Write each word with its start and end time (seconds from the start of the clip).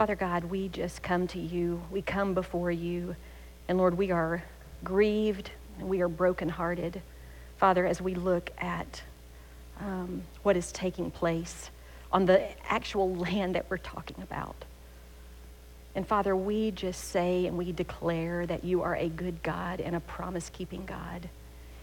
Father 0.00 0.16
God, 0.16 0.44
we 0.44 0.70
just 0.70 1.02
come 1.02 1.26
to 1.26 1.38
you. 1.38 1.82
We 1.90 2.00
come 2.00 2.32
before 2.32 2.70
you. 2.70 3.16
And 3.68 3.76
Lord, 3.76 3.98
we 3.98 4.10
are 4.10 4.42
grieved 4.82 5.50
we 5.78 6.00
are 6.00 6.08
brokenhearted. 6.08 7.02
Father, 7.58 7.84
as 7.84 8.00
we 8.00 8.14
look 8.14 8.50
at 8.56 9.02
um, 9.78 10.22
what 10.42 10.56
is 10.56 10.72
taking 10.72 11.10
place 11.10 11.68
on 12.10 12.24
the 12.24 12.48
actual 12.66 13.14
land 13.14 13.56
that 13.56 13.66
we're 13.68 13.76
talking 13.76 14.16
about. 14.22 14.56
And 15.94 16.08
Father, 16.08 16.34
we 16.34 16.70
just 16.70 17.04
say 17.08 17.44
and 17.44 17.58
we 17.58 17.70
declare 17.70 18.46
that 18.46 18.64
you 18.64 18.80
are 18.80 18.96
a 18.96 19.10
good 19.10 19.42
God 19.42 19.82
and 19.82 19.94
a 19.94 20.00
promise 20.00 20.48
keeping 20.48 20.86
God. 20.86 21.28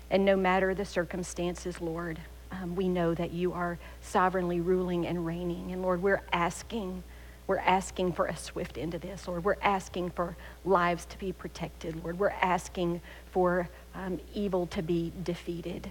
And 0.09 0.25
no 0.25 0.35
matter 0.35 0.73
the 0.73 0.85
circumstances, 0.85 1.79
Lord, 1.79 2.19
um, 2.51 2.75
we 2.75 2.89
know 2.89 3.13
that 3.13 3.31
you 3.31 3.53
are 3.53 3.77
sovereignly 4.01 4.59
ruling 4.59 5.05
and 5.05 5.23
reigning. 5.23 5.71
And 5.71 5.83
Lord, 5.83 6.01
we're 6.01 6.23
asking, 6.33 7.03
we're 7.47 7.57
asking 7.59 8.11
for 8.13 8.27
a 8.27 8.35
swift 8.35 8.77
end 8.77 8.91
to 8.91 8.99
this, 8.99 9.27
Lord. 9.27 9.45
We're 9.45 9.55
asking 9.61 10.11
for 10.11 10.35
lives 10.65 11.05
to 11.05 11.17
be 11.17 11.31
protected, 11.31 12.03
Lord. 12.03 12.19
We're 12.19 12.29
asking 12.29 13.01
for 13.31 13.69
um, 13.95 14.19
evil 14.33 14.67
to 14.67 14.83
be 14.83 15.13
defeated. 15.23 15.89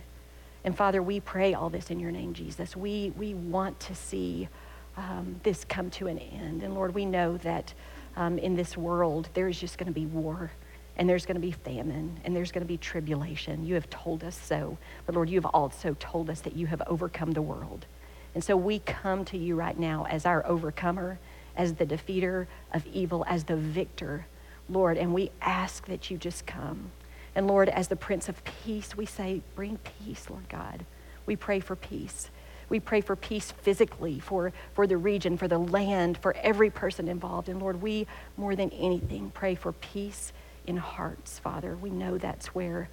And 0.64 0.76
Father, 0.76 1.02
we 1.02 1.20
pray 1.20 1.54
all 1.54 1.70
this 1.70 1.90
in 1.90 1.98
your 1.98 2.10
name, 2.10 2.34
Jesus. 2.34 2.76
We, 2.76 3.12
we 3.16 3.34
want 3.34 3.80
to 3.80 3.94
see 3.94 4.48
um, 4.96 5.40
this 5.42 5.64
come 5.64 5.90
to 5.90 6.08
an 6.08 6.18
end. 6.18 6.62
And 6.62 6.74
Lord, 6.74 6.94
we 6.94 7.06
know 7.06 7.36
that 7.38 7.72
um, 8.16 8.38
in 8.38 8.54
this 8.54 8.76
world, 8.76 9.28
there's 9.34 9.58
just 9.58 9.78
going 9.78 9.88
to 9.88 9.92
be 9.92 10.06
war 10.06 10.50
and 10.98 11.08
there's 11.08 11.26
going 11.26 11.34
to 11.36 11.40
be 11.40 11.52
famine 11.52 12.18
and 12.24 12.34
there's 12.34 12.50
going 12.50 12.64
to 12.64 12.68
be 12.68 12.78
tribulation. 12.78 13.64
You 13.64 13.74
have 13.74 13.88
told 13.90 14.24
us 14.24 14.36
so. 14.36 14.78
But 15.04 15.14
Lord, 15.14 15.28
you 15.28 15.36
have 15.36 15.46
also 15.46 15.96
told 16.00 16.30
us 16.30 16.40
that 16.40 16.56
you 16.56 16.66
have 16.66 16.82
overcome 16.86 17.32
the 17.32 17.42
world. 17.42 17.86
And 18.34 18.42
so 18.42 18.56
we 18.56 18.80
come 18.80 19.24
to 19.26 19.38
you 19.38 19.56
right 19.56 19.78
now 19.78 20.06
as 20.10 20.26
our 20.26 20.44
overcomer, 20.46 21.18
as 21.56 21.74
the 21.74 21.86
defeater 21.86 22.46
of 22.72 22.86
evil, 22.86 23.24
as 23.28 23.44
the 23.44 23.56
victor, 23.56 24.26
Lord, 24.68 24.96
and 24.96 25.14
we 25.14 25.30
ask 25.40 25.86
that 25.86 26.10
you 26.10 26.18
just 26.18 26.46
come. 26.46 26.90
And 27.34 27.46
Lord, 27.46 27.68
as 27.68 27.88
the 27.88 27.96
Prince 27.96 28.28
of 28.28 28.42
Peace, 28.44 28.96
we 28.96 29.06
say, 29.06 29.42
bring 29.54 29.78
peace, 29.78 30.28
Lord 30.30 30.48
God. 30.48 30.84
We 31.26 31.36
pray 31.36 31.60
for 31.60 31.76
peace. 31.76 32.30
We 32.68 32.80
pray 32.80 33.00
for 33.00 33.14
peace 33.14 33.52
physically, 33.52 34.18
for, 34.18 34.52
for 34.74 34.86
the 34.86 34.96
region, 34.96 35.36
for 35.36 35.46
the 35.46 35.58
land, 35.58 36.18
for 36.18 36.34
every 36.42 36.70
person 36.70 37.08
involved. 37.08 37.48
And 37.48 37.60
Lord, 37.60 37.80
we 37.80 38.06
more 38.36 38.56
than 38.56 38.70
anything 38.70 39.30
pray 39.30 39.54
for 39.54 39.72
peace 39.72 40.32
in 40.66 40.76
hearts, 40.76 41.38
Father. 41.38 41.76
We 41.76 41.90
know 41.90 42.18
that's 42.18 42.54
where 42.54 42.88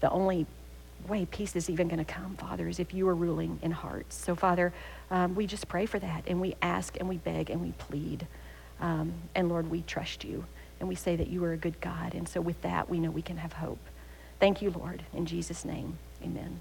the 0.00 0.10
only 0.10 0.46
way 1.06 1.26
peace 1.26 1.56
is 1.56 1.70
even 1.70 1.88
going 1.88 2.04
to 2.04 2.12
come, 2.12 2.36
Father, 2.36 2.68
is 2.68 2.78
if 2.78 2.92
you 2.92 3.08
are 3.08 3.14
ruling 3.14 3.58
in 3.62 3.70
hearts. 3.70 4.16
So, 4.16 4.34
Father, 4.34 4.72
um, 5.10 5.34
we 5.34 5.46
just 5.46 5.68
pray 5.68 5.86
for 5.86 5.98
that 5.98 6.24
and 6.26 6.40
we 6.40 6.54
ask 6.62 6.96
and 6.98 7.08
we 7.08 7.16
beg 7.16 7.50
and 7.50 7.60
we 7.60 7.72
plead. 7.72 8.26
Um, 8.80 9.14
and 9.34 9.48
Lord, 9.48 9.70
we 9.70 9.82
trust 9.82 10.24
you 10.24 10.44
and 10.80 10.88
we 10.88 10.94
say 10.94 11.16
that 11.16 11.28
you 11.28 11.42
are 11.44 11.52
a 11.52 11.56
good 11.56 11.80
God. 11.80 12.14
And 12.14 12.28
so, 12.28 12.40
with 12.40 12.60
that, 12.62 12.90
we 12.90 12.98
know 12.98 13.10
we 13.10 13.22
can 13.22 13.38
have 13.38 13.54
hope. 13.54 13.78
Thank 14.38 14.60
you, 14.60 14.70
Lord. 14.70 15.02
In 15.14 15.24
Jesus' 15.26 15.64
name, 15.64 15.98
amen. 16.22 16.60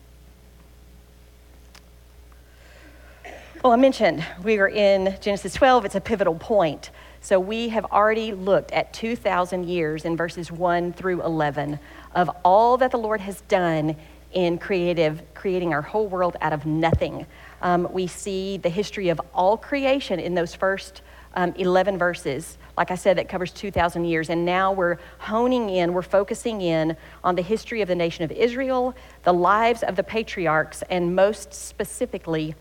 Well, 3.63 3.73
I 3.73 3.77
mentioned 3.77 4.23
we 4.43 4.59
are 4.59 4.69
in 4.69 5.17
Genesis 5.21 5.53
12. 5.53 5.85
It's 5.85 5.95
a 5.95 6.01
pivotal 6.01 6.35
point. 6.35 6.91
So 7.19 7.39
we 7.39 7.69
have 7.69 7.85
already 7.85 8.31
looked 8.33 8.71
at 8.71 8.93
2,000 8.93 9.67
years 9.67 10.05
in 10.05 10.15
verses 10.15 10.51
1 10.51 10.93
through 10.93 11.23
11 11.23 11.79
of 12.13 12.29
all 12.45 12.77
that 12.77 12.91
the 12.91 12.97
Lord 12.97 13.21
has 13.21 13.41
done 13.41 13.95
in 14.35 14.57
creative, 14.57 15.23
creating 15.33 15.73
our 15.73 15.81
whole 15.81 16.07
world 16.07 16.37
out 16.41 16.53
of 16.53 16.65
nothing. 16.65 17.25
Um, 17.61 17.87
we 17.91 18.05
see 18.05 18.57
the 18.57 18.69
history 18.69 19.09
of 19.09 19.19
all 19.33 19.57
creation 19.57 20.19
in 20.19 20.35
those 20.35 20.53
first 20.53 21.01
um, 21.35 21.53
11 21.57 21.97
verses. 21.97 22.57
Like 22.77 22.91
I 22.91 22.95
said, 22.95 23.17
that 23.17 23.29
covers 23.29 23.51
2,000 23.51 24.05
years. 24.05 24.29
And 24.29 24.45
now 24.45 24.73
we're 24.73 24.97
honing 25.19 25.69
in, 25.69 25.93
we're 25.93 26.01
focusing 26.01 26.61
in 26.61 26.97
on 27.23 27.35
the 27.35 27.41
history 27.41 27.81
of 27.81 27.87
the 27.87 27.95
nation 27.95 28.25
of 28.25 28.31
Israel, 28.31 28.93
the 29.23 29.33
lives 29.33 29.83
of 29.83 29.95
the 29.95 30.03
patriarchs, 30.03 30.83
and 30.89 31.15
most 31.15 31.53
specifically, 31.53 32.55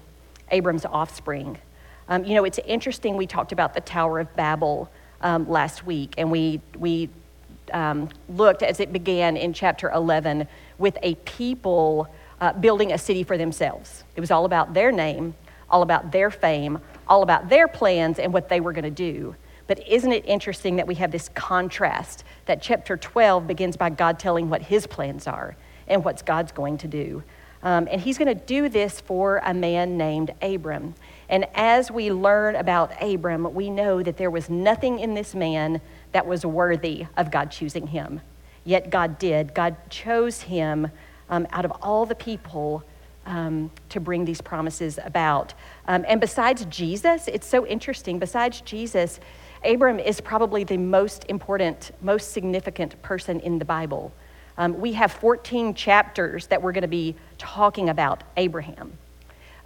Abram's 0.50 0.86
offspring. 0.86 1.58
Um, 2.08 2.24
you 2.24 2.34
know, 2.34 2.44
it's 2.44 2.60
interesting. 2.64 3.16
We 3.16 3.26
talked 3.26 3.50
about 3.50 3.74
the 3.74 3.80
Tower 3.80 4.20
of 4.20 4.34
Babel 4.36 4.90
um, 5.22 5.48
last 5.48 5.84
week, 5.84 6.14
and 6.18 6.30
we, 6.30 6.60
we 6.78 7.08
um, 7.72 8.08
looked 8.28 8.62
as 8.62 8.80
it 8.80 8.92
began 8.92 9.36
in 9.36 9.52
chapter 9.52 9.90
11 9.90 10.46
with 10.78 10.98
a 11.02 11.14
people 11.16 12.08
uh, 12.40 12.52
building 12.52 12.92
a 12.92 12.98
city 12.98 13.22
for 13.22 13.38
themselves. 13.38 14.04
It 14.16 14.20
was 14.20 14.30
all 14.30 14.44
about 14.44 14.74
their 14.74 14.92
name, 14.92 15.34
all 15.70 15.82
about 15.82 16.12
their 16.12 16.30
fame, 16.30 16.78
all 17.08 17.22
about 17.22 17.48
their 17.48 17.68
plans 17.68 18.18
and 18.18 18.32
what 18.32 18.48
they 18.48 18.60
were 18.60 18.72
going 18.72 18.84
to 18.84 18.90
do. 18.90 19.34
But 19.66 19.86
isn't 19.88 20.12
it 20.12 20.26
interesting 20.26 20.76
that 20.76 20.86
we 20.86 20.94
have 20.96 21.10
this 21.10 21.30
contrast 21.30 22.24
that 22.46 22.60
chapter 22.60 22.96
12 22.96 23.46
begins 23.46 23.76
by 23.76 23.90
God 23.90 24.18
telling 24.18 24.50
what 24.50 24.62
his 24.62 24.86
plans 24.86 25.26
are 25.26 25.56
and 25.88 26.04
what 26.04 26.24
God's 26.26 26.52
going 26.52 26.78
to 26.78 26.88
do? 26.88 27.22
Um, 27.62 27.88
and 27.90 27.98
he's 27.98 28.18
going 28.18 28.28
to 28.28 28.44
do 28.44 28.68
this 28.68 29.00
for 29.00 29.40
a 29.42 29.54
man 29.54 29.96
named 29.96 30.34
Abram. 30.42 30.94
And 31.30 31.46
as 31.54 31.90
we 31.90 32.12
learn 32.12 32.56
about 32.56 32.92
Abram, 33.02 33.54
we 33.54 33.70
know 33.70 34.02
that 34.02 34.18
there 34.18 34.30
was 34.30 34.50
nothing 34.50 35.00
in 35.00 35.14
this 35.14 35.34
man 35.34 35.80
that 36.14 36.26
was 36.26 36.46
worthy 36.46 37.06
of 37.16 37.30
God 37.30 37.50
choosing 37.50 37.88
him. 37.88 38.20
Yet 38.64 38.88
God 38.88 39.18
did. 39.18 39.52
God 39.52 39.76
chose 39.90 40.40
him 40.40 40.90
um, 41.28 41.46
out 41.50 41.64
of 41.64 41.72
all 41.82 42.06
the 42.06 42.14
people 42.14 42.84
um, 43.26 43.70
to 43.88 44.00
bring 44.00 44.24
these 44.24 44.40
promises 44.40 44.98
about. 45.04 45.54
Um, 45.88 46.04
and 46.06 46.20
besides 46.20 46.64
Jesus, 46.66 47.26
it's 47.28 47.46
so 47.46 47.66
interesting. 47.66 48.18
Besides 48.18 48.60
Jesus, 48.60 49.18
Abram 49.64 49.98
is 49.98 50.20
probably 50.20 50.62
the 50.62 50.76
most 50.76 51.24
important, 51.28 51.90
most 52.00 52.32
significant 52.32 53.00
person 53.02 53.40
in 53.40 53.58
the 53.58 53.64
Bible. 53.64 54.12
Um, 54.56 54.78
we 54.78 54.92
have 54.92 55.12
14 55.12 55.74
chapters 55.74 56.46
that 56.46 56.62
we're 56.62 56.72
going 56.72 56.82
to 56.82 56.88
be 56.88 57.16
talking 57.38 57.88
about 57.88 58.22
Abraham. 58.36 58.92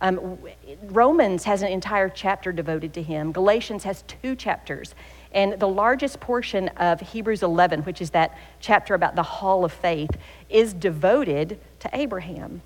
Um, 0.00 0.38
Romans 0.84 1.44
has 1.44 1.62
an 1.62 1.69
entire 1.69 2.08
chapter 2.08 2.53
devoted 2.53 2.94
to 2.94 3.03
him. 3.03 3.32
Galatians 3.32 3.84
has 3.84 4.03
two 4.03 4.37
chapters. 4.37 4.94
And 5.33 5.59
the 5.61 5.69
largest 5.69 6.21
portion 6.21 6.69
of 6.69 7.00
Hebrews 7.00 7.43
11, 7.43 7.83
which 7.83 8.00
is 8.00 8.11
that 8.11 8.37
chapter 8.61 8.94
about 8.94 9.15
the 9.15 9.22
hall 9.22 9.65
of 9.65 9.72
faith, 9.72 10.11
is 10.49 10.72
devoted 10.72 11.59
to 11.81 11.91
Abraham. 11.93 12.62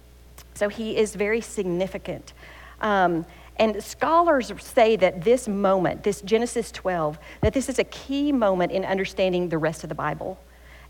So 0.54 0.68
he 0.68 0.96
is 0.96 1.14
very 1.14 1.40
significant. 1.40 2.32
Um, 2.80 3.26
and 3.56 3.82
scholars 3.82 4.52
say 4.60 4.96
that 4.96 5.22
this 5.22 5.48
moment, 5.48 6.02
this 6.02 6.20
Genesis 6.22 6.70
12, 6.72 7.18
that 7.42 7.52
this 7.52 7.68
is 7.68 7.78
a 7.78 7.84
key 7.84 8.32
moment 8.32 8.72
in 8.72 8.84
understanding 8.84 9.48
the 9.48 9.58
rest 9.58 9.82
of 9.82 9.88
the 9.88 9.94
Bible. 9.94 10.38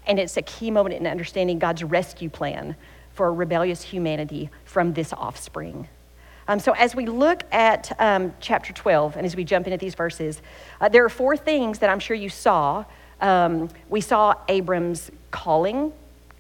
And 0.07 0.19
it's 0.19 0.37
a 0.37 0.43
key 0.43 0.71
moment 0.71 0.95
in 0.97 1.07
understanding 1.07 1.59
God's 1.59 1.85
rescue 1.85 2.29
plan 2.29 2.77
for 3.13 3.33
rebellious 3.33 3.83
humanity 3.83 4.51
from 4.65 4.95
this 4.95 5.13
offspring. 5.13 5.89
Um, 6.49 6.59
so, 6.59 6.73
as 6.73 6.95
we 6.95 7.07
look 7.07 7.43
at 7.53 7.93
um, 8.01 8.35
chapter 8.41 8.73
12 8.73 9.17
and 9.17 9.25
as 9.25 9.37
we 9.37 9.45
jump 9.45 9.67
into 9.67 9.79
these 9.79 9.95
verses, 9.95 10.43
uh, 10.81 10.89
there 10.89 11.05
are 11.05 11.09
four 11.09 11.37
things 11.37 11.79
that 11.79 11.91
I'm 11.91 12.01
sure 12.01 12.17
you 12.17 12.29
saw. 12.29 12.85
Um, 13.21 13.69
we 13.89 14.01
saw 14.01 14.35
Abram's 14.49 15.11
calling, 15.31 15.93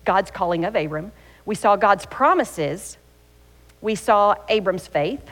God's 0.04 0.30
calling 0.30 0.64
of 0.64 0.74
Abram. 0.74 1.12
We 1.44 1.54
saw 1.54 1.76
God's 1.76 2.06
promises. 2.06 2.98
We 3.80 3.94
saw 3.94 4.34
Abram's 4.48 4.86
faith. 4.86 5.24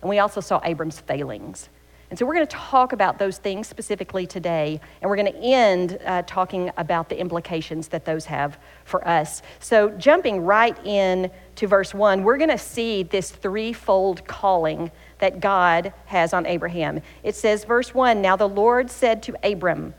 And 0.00 0.08
we 0.08 0.18
also 0.18 0.40
saw 0.40 0.60
Abram's 0.64 1.00
failings. 1.00 1.68
And 2.10 2.18
so 2.18 2.26
we're 2.26 2.34
going 2.34 2.46
to 2.46 2.56
talk 2.56 2.92
about 2.92 3.20
those 3.20 3.38
things 3.38 3.68
specifically 3.68 4.26
today, 4.26 4.80
and 5.00 5.08
we're 5.08 5.16
going 5.16 5.32
to 5.32 5.38
end 5.38 5.96
uh, 6.04 6.22
talking 6.26 6.72
about 6.76 7.08
the 7.08 7.16
implications 7.16 7.86
that 7.88 8.04
those 8.04 8.24
have 8.24 8.58
for 8.84 9.06
us. 9.06 9.42
So, 9.60 9.90
jumping 9.90 10.44
right 10.44 10.76
in 10.84 11.30
to 11.54 11.68
verse 11.68 11.94
1, 11.94 12.24
we're 12.24 12.36
going 12.36 12.50
to 12.50 12.58
see 12.58 13.04
this 13.04 13.30
threefold 13.30 14.26
calling 14.26 14.90
that 15.20 15.38
God 15.38 15.92
has 16.06 16.34
on 16.34 16.46
Abraham. 16.46 17.00
It 17.22 17.36
says, 17.36 17.64
verse 17.64 17.94
1 17.94 18.20
Now 18.20 18.34
the 18.34 18.48
Lord 18.48 18.90
said 18.90 19.22
to 19.24 19.36
Abram, 19.48 19.94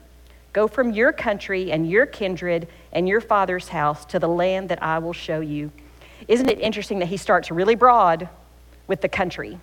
Go 0.51 0.67
from 0.67 0.91
your 0.91 1.13
country 1.13 1.71
and 1.71 1.89
your 1.89 2.05
kindred 2.05 2.67
and 2.91 3.07
your 3.07 3.21
father's 3.21 3.69
house 3.69 4.03
to 4.07 4.19
the 4.19 4.27
land 4.27 4.67
that 4.67 4.83
I 4.83 4.99
will 4.99 5.13
show 5.13 5.39
you. 5.39 5.71
Isn't 6.27 6.49
it 6.49 6.59
interesting 6.59 6.99
that 6.99 7.07
he 7.07 7.15
starts 7.15 7.49
really 7.49 7.75
broad 7.75 8.27
with 8.87 8.99
the 8.99 9.07
country? 9.07 9.59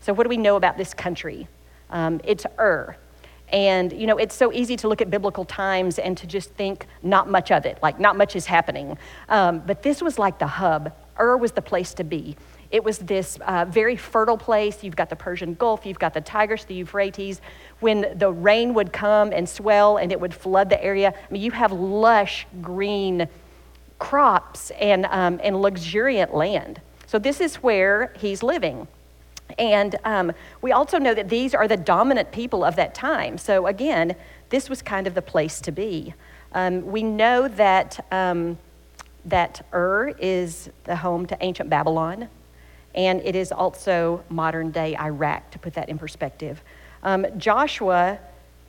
So, 0.00 0.12
what 0.12 0.22
do 0.22 0.28
we 0.28 0.36
know 0.36 0.54
about 0.54 0.76
this 0.76 0.94
country? 0.94 1.48
Um, 1.90 2.20
it's 2.24 2.46
Ur. 2.58 2.96
And, 3.50 3.92
you 3.92 4.06
know, 4.06 4.18
it's 4.18 4.34
so 4.34 4.52
easy 4.52 4.76
to 4.76 4.88
look 4.88 5.00
at 5.00 5.10
biblical 5.10 5.44
times 5.44 5.98
and 5.98 6.16
to 6.18 6.26
just 6.26 6.50
think 6.52 6.86
not 7.02 7.30
much 7.30 7.50
of 7.50 7.64
it, 7.64 7.78
like 7.82 7.98
not 7.98 8.16
much 8.16 8.36
is 8.36 8.46
happening. 8.46 8.98
Um, 9.28 9.60
but 9.60 9.82
this 9.82 10.02
was 10.02 10.18
like 10.18 10.38
the 10.38 10.46
hub. 10.46 10.92
Ur 11.18 11.36
was 11.36 11.52
the 11.52 11.62
place 11.62 11.94
to 11.94 12.04
be. 12.04 12.36
It 12.70 12.84
was 12.84 12.98
this 12.98 13.38
uh, 13.46 13.64
very 13.66 13.96
fertile 13.96 14.36
place. 14.36 14.84
You've 14.84 14.96
got 14.96 15.08
the 15.08 15.16
Persian 15.16 15.54
Gulf, 15.54 15.86
you've 15.86 15.98
got 15.98 16.12
the 16.12 16.20
Tigris, 16.20 16.64
the 16.64 16.74
Euphrates. 16.74 17.40
When 17.80 18.18
the 18.18 18.30
rain 18.30 18.74
would 18.74 18.92
come 18.92 19.32
and 19.32 19.48
swell 19.48 19.96
and 19.96 20.12
it 20.12 20.20
would 20.20 20.34
flood 20.34 20.68
the 20.68 20.82
area, 20.84 21.14
I 21.16 21.32
mean, 21.32 21.40
you 21.40 21.52
have 21.52 21.72
lush 21.72 22.46
green 22.60 23.26
crops 23.98 24.70
and, 24.72 25.06
um, 25.06 25.40
and 25.42 25.62
luxuriant 25.62 26.34
land. 26.34 26.82
So, 27.06 27.18
this 27.18 27.40
is 27.40 27.56
where 27.56 28.12
he's 28.18 28.42
living. 28.42 28.86
And 29.58 29.96
um, 30.04 30.32
we 30.60 30.72
also 30.72 30.98
know 30.98 31.14
that 31.14 31.28
these 31.28 31.54
are 31.54 31.66
the 31.66 31.76
dominant 31.76 32.32
people 32.32 32.64
of 32.64 32.76
that 32.76 32.94
time. 32.94 33.38
So, 33.38 33.66
again, 33.66 34.14
this 34.50 34.68
was 34.68 34.82
kind 34.82 35.06
of 35.06 35.14
the 35.14 35.22
place 35.22 35.60
to 35.62 35.72
be. 35.72 36.14
Um, 36.52 36.86
we 36.86 37.02
know 37.02 37.48
that, 37.48 38.04
um, 38.10 38.58
that 39.24 39.64
Ur 39.72 40.14
is 40.18 40.70
the 40.84 40.96
home 40.96 41.26
to 41.26 41.36
ancient 41.40 41.68
Babylon, 41.68 42.28
and 42.94 43.20
it 43.22 43.36
is 43.36 43.52
also 43.52 44.24
modern 44.28 44.70
day 44.70 44.96
Iraq, 44.96 45.50
to 45.50 45.58
put 45.58 45.74
that 45.74 45.88
in 45.88 45.98
perspective. 45.98 46.62
Um, 47.02 47.26
Joshua 47.36 48.18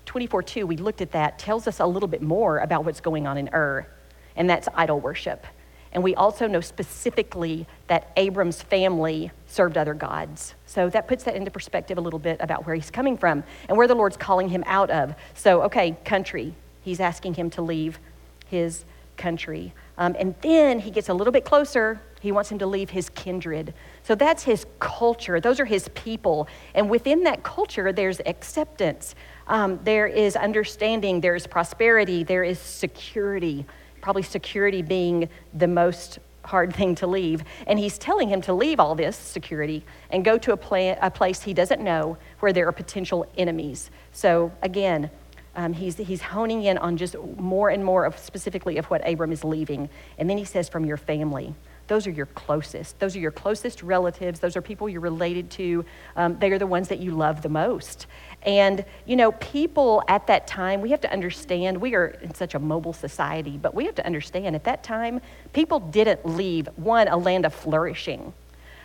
24 0.05 0.43
2, 0.43 0.67
we 0.67 0.77
looked 0.77 1.01
at 1.01 1.11
that, 1.11 1.39
tells 1.39 1.67
us 1.67 1.79
a 1.79 1.85
little 1.85 2.09
bit 2.09 2.21
more 2.21 2.59
about 2.59 2.83
what's 2.83 2.99
going 2.99 3.27
on 3.27 3.37
in 3.37 3.49
Ur, 3.53 3.87
and 4.35 4.49
that's 4.49 4.67
idol 4.75 4.99
worship. 4.99 5.45
And 5.91 6.03
we 6.03 6.13
also 6.15 6.47
know 6.47 6.61
specifically 6.61 7.65
that 7.87 8.11
Abram's 8.15 8.61
family 8.61 9.31
served 9.47 9.77
other 9.77 9.93
gods. 9.93 10.53
So 10.65 10.89
that 10.89 11.07
puts 11.07 11.23
that 11.23 11.35
into 11.35 11.49
perspective 11.49 11.97
a 11.97 12.01
little 12.01 12.19
bit 12.19 12.37
about 12.39 12.65
where 12.65 12.75
he's 12.75 12.91
coming 12.91 13.17
from 13.17 13.43
and 13.67 13.77
where 13.77 13.87
the 13.87 13.95
Lord's 13.95 14.17
calling 14.17 14.49
him 14.49 14.63
out 14.67 14.89
of. 14.91 15.15
So, 15.33 15.63
okay, 15.63 15.97
country. 16.05 16.53
He's 16.81 16.99
asking 16.99 17.35
him 17.35 17.49
to 17.51 17.61
leave 17.61 17.99
his 18.47 18.85
country. 19.17 19.73
Um, 19.97 20.15
and 20.17 20.35
then 20.41 20.79
he 20.79 20.91
gets 20.91 21.09
a 21.09 21.13
little 21.13 21.33
bit 21.33 21.43
closer. 21.43 21.99
He 22.21 22.31
wants 22.31 22.51
him 22.51 22.59
to 22.59 22.67
leave 22.67 22.89
his 22.89 23.09
kindred. 23.09 23.73
So 24.03 24.15
that's 24.15 24.43
his 24.43 24.65
culture. 24.79 25.39
Those 25.39 25.59
are 25.59 25.65
his 25.65 25.89
people. 25.89 26.47
And 26.73 26.89
within 26.89 27.23
that 27.23 27.43
culture, 27.43 27.91
there's 27.91 28.21
acceptance, 28.25 29.15
um, 29.47 29.79
there 29.83 30.07
is 30.07 30.35
understanding, 30.35 31.21
there's 31.21 31.47
prosperity, 31.47 32.23
there 32.23 32.43
is 32.43 32.59
security 32.59 33.65
probably 34.01 34.23
security 34.23 34.81
being 34.81 35.29
the 35.53 35.67
most 35.67 36.19
hard 36.43 36.73
thing 36.75 36.95
to 36.95 37.07
leave. 37.07 37.43
And 37.67 37.77
he's 37.77 37.97
telling 37.97 38.29
him 38.29 38.41
to 38.43 38.53
leave 38.53 38.79
all 38.79 38.95
this 38.95 39.15
security 39.15 39.83
and 40.09 40.25
go 40.25 40.37
to 40.39 40.53
a, 40.53 40.57
pla- 40.57 40.95
a 41.01 41.11
place 41.11 41.43
he 41.43 41.53
doesn't 41.53 41.81
know 41.81 42.17
where 42.39 42.53
there 42.53 42.67
are 42.67 42.71
potential 42.71 43.29
enemies. 43.37 43.91
So 44.11 44.51
again, 44.61 45.09
um, 45.55 45.73
he's, 45.73 45.97
he's 45.97 46.21
honing 46.21 46.63
in 46.63 46.77
on 46.77 46.97
just 46.97 47.15
more 47.37 47.69
and 47.69 47.83
more 47.83 48.05
of 48.05 48.17
specifically 48.17 48.77
of 48.77 48.85
what 48.85 49.07
Abram 49.07 49.31
is 49.31 49.43
leaving. 49.43 49.89
And 50.17 50.29
then 50.29 50.37
he 50.37 50.45
says, 50.45 50.69
from 50.69 50.85
your 50.85 50.97
family. 50.97 51.53
Those 51.87 52.05
are 52.05 52.11
your 52.11 52.27
closest. 52.27 52.99
Those 52.99 53.15
are 53.15 53.19
your 53.19 53.31
closest 53.31 53.81
relatives. 53.81 54.39
Those 54.39 54.55
are 54.55 54.61
people 54.61 54.87
you're 54.87 55.01
related 55.01 55.49
to. 55.51 55.83
Um, 56.15 56.37
they 56.37 56.51
are 56.51 56.59
the 56.59 56.67
ones 56.67 56.87
that 56.89 56.99
you 56.99 57.11
love 57.11 57.41
the 57.41 57.49
most. 57.49 58.05
And, 58.43 58.85
you 59.05 59.15
know, 59.15 59.33
people 59.33 60.01
at 60.07 60.27
that 60.27 60.47
time, 60.47 60.81
we 60.81 60.91
have 60.91 61.01
to 61.01 61.11
understand, 61.11 61.77
we 61.77 61.95
are 61.95 62.07
in 62.21 62.33
such 62.33 62.55
a 62.55 62.59
mobile 62.59 62.93
society, 62.93 63.57
but 63.57 63.75
we 63.75 63.85
have 63.85 63.95
to 63.95 64.05
understand 64.05 64.55
at 64.55 64.63
that 64.63 64.81
time, 64.83 65.19
people 65.51 65.79
didn't 65.79 66.25
leave, 66.25 66.67
one, 66.77 67.07
a 67.09 67.17
land 67.17 67.45
of 67.45 67.53
flourishing. 67.53 68.33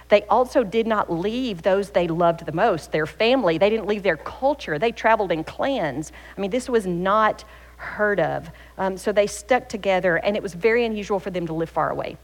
They 0.09 0.23
also 0.25 0.65
did 0.65 0.87
not 0.87 1.11
leave 1.11 1.63
those 1.63 1.91
they 1.91 2.09
loved 2.09 2.45
the 2.45 2.53
most, 2.53 2.93
their 2.93 3.07
family. 3.07 3.57
They 3.59 3.71
didn't 3.71 3.87
leave 3.87 4.03
their 4.03 4.17
culture. 4.17 4.79
They 4.79 4.93
traveled 4.93 5.33
in 5.33 5.45
clans. 5.45 6.13
I 6.37 6.41
mean, 6.41 6.51
this 6.51 6.69
was 6.69 6.87
not 6.87 7.45
heard 7.77 8.21
of. 8.21 8.51
Um, 8.77 8.97
so 8.97 9.13
they 9.13 9.27
stuck 9.27 9.69
together, 9.69 10.17
and 10.17 10.37
it 10.37 10.43
was 10.43 10.55
very 10.55 10.85
unusual 10.85 11.21
for 11.21 11.31
them 11.31 11.47
to 11.47 11.53
live 11.53 11.71
far 11.71 11.91
away. 11.91 12.17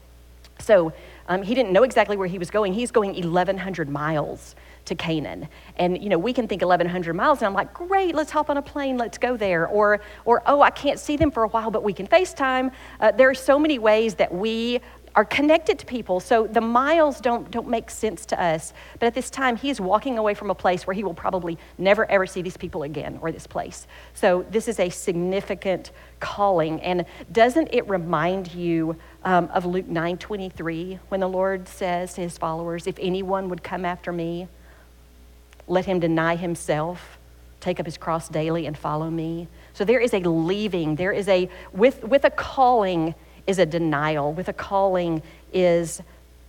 So 0.61 0.93
um, 1.27 1.43
he 1.43 1.55
didn't 1.55 1.71
know 1.71 1.83
exactly 1.83 2.17
where 2.17 2.27
he 2.27 2.37
was 2.37 2.49
going. 2.49 2.73
He's 2.73 2.91
going 2.91 3.13
1,100 3.13 3.89
miles 3.89 4.55
to 4.85 4.95
Canaan. 4.95 5.47
And, 5.77 6.01
you 6.01 6.09
know, 6.09 6.17
we 6.17 6.33
can 6.33 6.47
think 6.47 6.61
1,100 6.61 7.13
miles, 7.13 7.39
and 7.39 7.47
I'm 7.47 7.53
like, 7.53 7.73
great, 7.73 8.15
let's 8.15 8.31
hop 8.31 8.49
on 8.49 8.57
a 8.57 8.61
plane, 8.61 8.97
let's 8.97 9.17
go 9.17 9.37
there. 9.37 9.67
Or, 9.67 10.01
or 10.25 10.41
oh, 10.45 10.61
I 10.61 10.71
can't 10.71 10.99
see 10.99 11.17
them 11.17 11.31
for 11.31 11.43
a 11.43 11.47
while, 11.47 11.71
but 11.71 11.83
we 11.83 11.93
can 11.93 12.07
FaceTime. 12.07 12.71
Uh, 12.99 13.11
there 13.11 13.29
are 13.29 13.35
so 13.35 13.59
many 13.59 13.79
ways 13.79 14.15
that 14.15 14.33
we 14.33 14.81
are 15.15 15.25
connected 15.25 15.77
to 15.79 15.85
people. 15.85 16.19
So 16.19 16.47
the 16.47 16.61
miles 16.61 17.19
don't, 17.19 17.49
don't 17.51 17.67
make 17.67 17.89
sense 17.89 18.25
to 18.27 18.41
us. 18.41 18.73
But 18.99 19.07
at 19.07 19.13
this 19.13 19.29
time, 19.29 19.57
he 19.57 19.69
is 19.69 19.81
walking 19.81 20.17
away 20.17 20.33
from 20.33 20.49
a 20.49 20.55
place 20.55 20.87
where 20.87 20.93
he 20.93 21.03
will 21.03 21.13
probably 21.13 21.57
never 21.77 22.09
ever 22.09 22.25
see 22.25 22.41
these 22.41 22.57
people 22.57 22.83
again 22.83 23.19
or 23.21 23.31
this 23.31 23.47
place. 23.47 23.87
So 24.13 24.45
this 24.51 24.67
is 24.67 24.79
a 24.79 24.89
significant 24.89 25.91
calling. 26.19 26.79
And 26.81 27.05
doesn't 27.31 27.69
it 27.73 27.87
remind 27.89 28.53
you 28.53 28.95
um, 29.23 29.49
of 29.53 29.65
Luke 29.65 29.87
9 29.87 30.17
23 30.17 30.99
when 31.09 31.19
the 31.19 31.27
Lord 31.27 31.67
says 31.67 32.13
to 32.13 32.21
his 32.21 32.37
followers, 32.37 32.87
If 32.87 32.97
anyone 32.99 33.49
would 33.49 33.63
come 33.63 33.85
after 33.85 34.11
me, 34.13 34.47
let 35.67 35.85
him 35.85 35.99
deny 35.99 36.35
himself, 36.35 37.17
take 37.59 37.79
up 37.79 37.85
his 37.85 37.97
cross 37.97 38.29
daily, 38.29 38.65
and 38.65 38.77
follow 38.77 39.09
me. 39.09 39.47
So 39.73 39.85
there 39.85 39.99
is 39.99 40.13
a 40.13 40.19
leaving. 40.19 40.95
There 40.95 41.11
is 41.11 41.27
a, 41.27 41.49
with, 41.71 42.03
with 42.03 42.23
a 42.25 42.29
calling 42.29 43.15
is 43.47 43.59
a 43.59 43.65
denial. 43.65 44.33
With 44.33 44.49
a 44.49 44.53
calling 44.53 45.21
is 45.53 46.01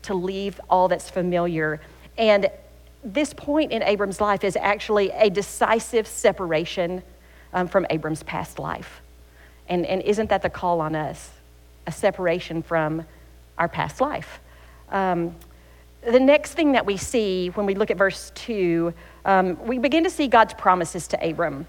to 0.03 0.15
leave 0.15 0.61
all 0.69 0.89
that's 0.89 1.11
familiar. 1.11 1.81
And 2.19 2.51
this 3.05 3.35
point 3.35 3.73
in 3.73 3.83
Abram's 3.83 4.21
life 4.21 4.45
is 4.45 4.57
actually 4.57 5.11
a 5.11 5.31
decisive 5.31 6.07
separation 6.07 7.03
um, 7.53 7.69
from 7.69 7.87
Abram's 7.91 8.23
past 8.23 8.59
life. 8.59 9.01
And, 9.69 9.87
and 9.87 10.03
isn't 10.03 10.29
that 10.31 10.43
the 10.43 10.51
call 10.51 10.81
on 10.81 10.95
us? 10.95 11.31
A 11.87 11.93
separation 11.93 12.63
from 12.63 13.05
our 13.59 13.69
past 13.69 14.01
life. 14.01 14.41
Um, 14.91 15.35
the 16.03 16.21
next 16.21 16.55
thing 16.55 16.73
that 16.73 16.85
we 16.85 16.97
see 16.97 17.49
when 17.51 17.67
we 17.67 17.75
look 17.75 17.91
at 17.91 17.97
verse 17.97 18.33
2 18.35 18.93
um, 19.25 19.65
we 19.67 19.79
begin 19.79 20.05
to 20.05 20.11
see 20.11 20.27
God's 20.27 20.55
promises 20.55 21.07
to 21.09 21.29
Abram. 21.29 21.67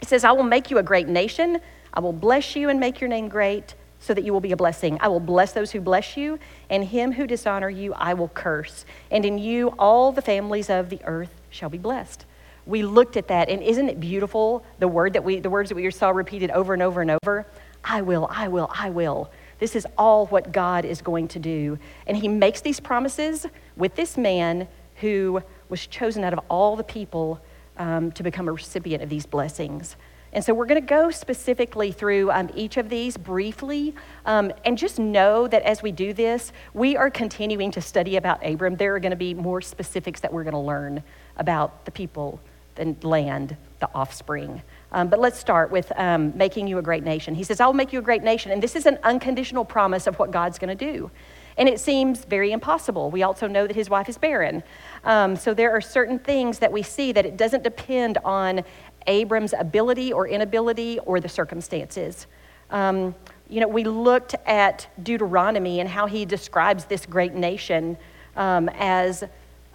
He 0.00 0.06
says, 0.06 0.24
I 0.24 0.32
will 0.32 0.44
make 0.44 0.70
you 0.70 0.78
a 0.78 0.82
great 0.82 1.08
nation. 1.08 1.60
I 1.94 2.00
will 2.00 2.12
bless 2.12 2.54
you 2.56 2.68
and 2.68 2.78
make 2.78 3.00
your 3.00 3.08
name 3.08 3.28
great 3.28 3.74
so 4.00 4.14
that 4.14 4.24
you 4.24 4.32
will 4.32 4.40
be 4.40 4.52
a 4.52 4.56
blessing. 4.56 4.98
I 5.00 5.08
will 5.08 5.20
bless 5.20 5.52
those 5.52 5.70
who 5.70 5.80
bless 5.80 6.16
you, 6.16 6.38
and 6.68 6.84
him 6.84 7.12
who 7.12 7.26
dishonor 7.26 7.70
you 7.70 7.92
I 7.94 8.14
will 8.14 8.28
curse. 8.28 8.84
And 9.10 9.24
in 9.24 9.38
you 9.38 9.68
all 9.78 10.10
the 10.10 10.22
families 10.22 10.68
of 10.70 10.90
the 10.90 11.00
earth 11.04 11.34
shall 11.50 11.68
be 11.68 11.78
blessed. 11.78 12.24
We 12.66 12.82
looked 12.82 13.16
at 13.16 13.28
that, 13.28 13.48
and 13.48 13.62
isn't 13.62 13.88
it 13.88 14.00
beautiful? 14.00 14.64
The 14.78 14.88
word 14.88 15.12
that 15.12 15.24
we, 15.24 15.40
the 15.40 15.50
words 15.50 15.68
that 15.68 15.74
we 15.74 15.90
saw 15.90 16.10
repeated 16.10 16.50
over 16.50 16.72
and 16.72 16.82
over 16.82 17.00
and 17.00 17.18
over. 17.22 17.46
I 17.84 18.02
will, 18.02 18.28
I 18.30 18.48
will, 18.48 18.70
I 18.74 18.90
will. 18.90 19.30
This 19.58 19.76
is 19.76 19.86
all 19.96 20.26
what 20.26 20.52
God 20.52 20.84
is 20.84 21.02
going 21.02 21.28
to 21.28 21.38
do. 21.38 21.78
And 22.06 22.16
he 22.16 22.28
makes 22.28 22.60
these 22.60 22.80
promises 22.80 23.46
with 23.76 23.94
this 23.94 24.16
man 24.16 24.68
who 24.96 25.42
was 25.68 25.86
chosen 25.86 26.24
out 26.24 26.32
of 26.32 26.40
all 26.48 26.76
the 26.76 26.84
people 26.84 27.40
um, 27.78 28.12
to 28.12 28.22
become 28.22 28.48
a 28.48 28.52
recipient 28.52 29.02
of 29.02 29.08
these 29.08 29.26
blessings. 29.26 29.96
And 30.32 30.44
so 30.44 30.54
we're 30.54 30.66
going 30.66 30.80
to 30.80 30.86
go 30.86 31.10
specifically 31.10 31.90
through 31.90 32.30
um, 32.30 32.50
each 32.54 32.76
of 32.76 32.88
these 32.88 33.16
briefly 33.16 33.94
um, 34.24 34.52
and 34.64 34.78
just 34.78 34.98
know 34.98 35.48
that 35.48 35.62
as 35.62 35.82
we 35.82 35.90
do 35.90 36.12
this, 36.12 36.52
we 36.72 36.96
are 36.96 37.10
continuing 37.10 37.70
to 37.72 37.80
study 37.80 38.16
about 38.16 38.44
Abram. 38.46 38.76
There 38.76 38.94
are 38.94 39.00
going 39.00 39.10
to 39.10 39.16
be 39.16 39.34
more 39.34 39.60
specifics 39.60 40.20
that 40.20 40.32
we're 40.32 40.44
going 40.44 40.54
to 40.54 40.58
learn 40.58 41.02
about 41.36 41.84
the 41.84 41.90
people, 41.90 42.40
the 42.76 42.94
land, 43.02 43.56
the 43.80 43.90
offspring. 43.92 44.62
Um, 44.92 45.08
but 45.08 45.18
let's 45.18 45.38
start 45.38 45.70
with 45.70 45.90
um, 45.96 46.36
making 46.36 46.68
you 46.68 46.78
a 46.78 46.82
great 46.82 47.02
nation. 47.02 47.34
He 47.34 47.44
says, 47.44 47.60
I 47.60 47.66
will 47.66 47.72
make 47.72 47.92
you 47.92 47.98
a 47.98 48.02
great 48.02 48.22
nation. 48.22 48.52
And 48.52 48.62
this 48.62 48.76
is 48.76 48.86
an 48.86 48.98
unconditional 49.02 49.64
promise 49.64 50.06
of 50.06 50.18
what 50.18 50.30
God's 50.30 50.58
going 50.58 50.76
to 50.76 50.92
do. 50.92 51.10
And 51.56 51.68
it 51.68 51.80
seems 51.80 52.24
very 52.24 52.52
impossible. 52.52 53.10
We 53.10 53.22
also 53.22 53.46
know 53.46 53.66
that 53.66 53.76
his 53.76 53.90
wife 53.90 54.08
is 54.08 54.16
barren. 54.16 54.62
Um, 55.04 55.36
so 55.36 55.52
there 55.52 55.70
are 55.72 55.80
certain 55.80 56.18
things 56.18 56.58
that 56.60 56.72
we 56.72 56.82
see 56.82 57.12
that 57.12 57.26
it 57.26 57.36
doesn't 57.36 57.64
depend 57.64 58.18
on 58.24 58.62
Abram's 59.06 59.54
ability 59.58 60.12
or 60.12 60.28
inability 60.28 60.98
or 61.00 61.20
the 61.20 61.28
circumstances. 61.28 62.26
Um, 62.70 63.14
you 63.48 63.60
know, 63.60 63.68
we 63.68 63.84
looked 63.84 64.34
at 64.46 64.86
Deuteronomy 65.02 65.80
and 65.80 65.88
how 65.88 66.06
he 66.06 66.24
describes 66.24 66.84
this 66.84 67.04
great 67.04 67.34
nation 67.34 67.96
um, 68.36 68.68
as 68.74 69.24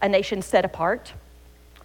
a 0.01 0.07
nation 0.07 0.41
set 0.41 0.63
apart, 0.63 1.13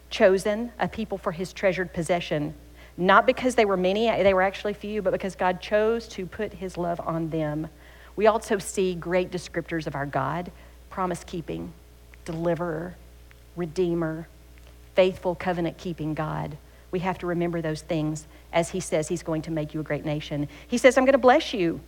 chosen, 0.08 0.72
a 0.78 0.88
people 0.88 1.18
for 1.18 1.32
his 1.32 1.52
treasured 1.52 1.92
possession. 1.92 2.54
Not 2.96 3.26
because 3.26 3.54
they 3.54 3.64
were 3.64 3.76
many, 3.76 4.08
they 4.22 4.34
were 4.34 4.42
actually 4.42 4.74
few, 4.74 5.02
but 5.02 5.12
because 5.12 5.34
God 5.34 5.60
chose 5.60 6.06
to 6.08 6.26
put 6.26 6.52
his 6.52 6.76
love 6.76 7.00
on 7.00 7.30
them. 7.30 7.68
We 8.14 8.26
also 8.26 8.58
see 8.58 8.94
great 8.94 9.30
descriptors 9.30 9.86
of 9.86 9.94
our 9.94 10.06
God 10.06 10.52
promise 10.90 11.24
keeping, 11.24 11.72
deliverer, 12.24 12.96
redeemer, 13.56 14.28
faithful 14.94 15.34
covenant 15.34 15.78
keeping 15.78 16.14
God. 16.14 16.58
We 16.90 17.00
have 17.00 17.18
to 17.18 17.26
remember 17.26 17.60
those 17.60 17.82
things 17.82 18.26
as 18.52 18.70
he 18.70 18.80
says 18.80 19.08
he's 19.08 19.22
going 19.22 19.42
to 19.42 19.50
make 19.50 19.74
you 19.74 19.80
a 19.80 19.82
great 19.82 20.04
nation. 20.04 20.48
He 20.66 20.78
says, 20.78 20.98
I'm 20.98 21.04
going 21.04 21.12
to 21.12 21.18
bless 21.18 21.54
you, 21.54 21.80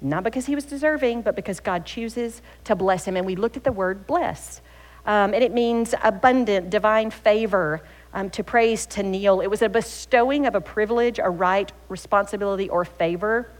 not 0.00 0.24
because 0.24 0.46
he 0.46 0.54
was 0.54 0.64
deserving, 0.64 1.22
but 1.22 1.34
because 1.34 1.60
God 1.60 1.84
chooses 1.84 2.42
to 2.64 2.74
bless 2.74 3.04
him. 3.04 3.16
And 3.16 3.26
we 3.26 3.36
looked 3.36 3.56
at 3.56 3.64
the 3.64 3.72
word 3.72 4.06
bless, 4.06 4.60
um, 5.06 5.34
and 5.34 5.42
it 5.42 5.52
means 5.52 5.94
abundant, 6.02 6.70
divine 6.70 7.10
favor. 7.10 7.82
Um, 8.16 8.30
to 8.30 8.44
praise, 8.44 8.86
to 8.86 9.02
kneel. 9.02 9.40
It 9.40 9.48
was 9.48 9.60
a 9.60 9.68
bestowing 9.68 10.46
of 10.46 10.54
a 10.54 10.60
privilege, 10.60 11.18
a 11.18 11.28
right, 11.28 11.72
responsibility, 11.88 12.68
or 12.68 12.84
favor 12.84 13.50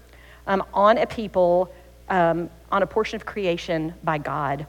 um, 0.46 0.62
on 0.72 0.98
a 0.98 1.06
people, 1.06 1.74
um, 2.08 2.48
on 2.70 2.84
a 2.84 2.86
portion 2.86 3.16
of 3.16 3.26
creation 3.26 3.94
by 4.04 4.18
God. 4.18 4.64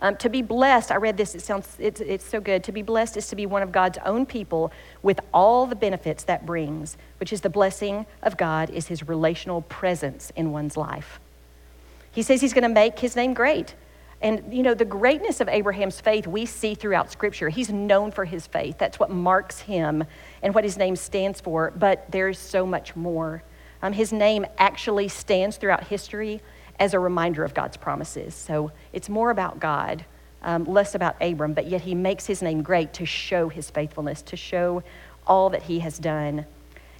Um, 0.00 0.16
to 0.16 0.28
be 0.28 0.42
blessed, 0.42 0.90
I 0.90 0.96
read 0.96 1.16
this, 1.16 1.34
it 1.34 1.42
sounds, 1.42 1.76
it's, 1.78 2.00
it's 2.00 2.24
so 2.24 2.40
good. 2.40 2.64
To 2.64 2.72
be 2.72 2.82
blessed 2.82 3.16
is 3.16 3.28
to 3.28 3.36
be 3.36 3.46
one 3.46 3.62
of 3.62 3.72
God's 3.72 3.98
own 4.04 4.26
people 4.26 4.72
with 5.02 5.20
all 5.32 5.66
the 5.66 5.76
benefits 5.76 6.24
that 6.24 6.44
brings, 6.44 6.96
which 7.18 7.32
is 7.32 7.40
the 7.40 7.50
blessing 7.50 8.06
of 8.22 8.36
God, 8.36 8.70
is 8.70 8.88
his 8.88 9.06
relational 9.06 9.62
presence 9.62 10.32
in 10.36 10.52
one's 10.52 10.76
life. 10.76 11.20
He 12.12 12.22
says 12.22 12.40
he's 12.40 12.52
going 12.52 12.62
to 12.62 12.68
make 12.68 12.98
his 12.98 13.16
name 13.16 13.34
great. 13.34 13.74
And, 14.20 14.54
you 14.54 14.62
know, 14.62 14.74
the 14.74 14.84
greatness 14.84 15.40
of 15.40 15.48
Abraham's 15.48 16.00
faith 16.00 16.26
we 16.26 16.46
see 16.46 16.74
throughout 16.74 17.12
Scripture. 17.12 17.48
He's 17.48 17.70
known 17.70 18.10
for 18.10 18.24
his 18.24 18.46
faith, 18.46 18.78
that's 18.78 18.98
what 18.98 19.10
marks 19.10 19.60
him 19.60 20.04
and 20.42 20.54
what 20.54 20.64
his 20.64 20.78
name 20.78 20.96
stands 20.96 21.40
for, 21.40 21.72
but 21.76 22.10
there's 22.10 22.38
so 22.38 22.64
much 22.64 22.96
more. 22.96 23.42
Um, 23.82 23.92
his 23.92 24.14
name 24.14 24.46
actually 24.56 25.08
stands 25.08 25.58
throughout 25.58 25.84
history 25.84 26.40
as 26.78 26.94
a 26.94 26.98
reminder 26.98 27.44
of 27.44 27.54
God's 27.54 27.76
promises. 27.76 28.34
So 28.34 28.72
it's 28.92 29.08
more 29.08 29.30
about 29.30 29.60
God, 29.60 30.04
um, 30.42 30.64
less 30.64 30.94
about 30.94 31.20
Abram, 31.22 31.54
but 31.54 31.66
yet 31.66 31.82
he 31.82 31.94
makes 31.94 32.26
his 32.26 32.42
name 32.42 32.62
great 32.62 32.92
to 32.94 33.06
show 33.06 33.48
his 33.48 33.70
faithfulness, 33.70 34.22
to 34.22 34.36
show 34.36 34.82
all 35.26 35.50
that 35.50 35.62
he 35.62 35.80
has 35.80 35.98
done. 35.98 36.46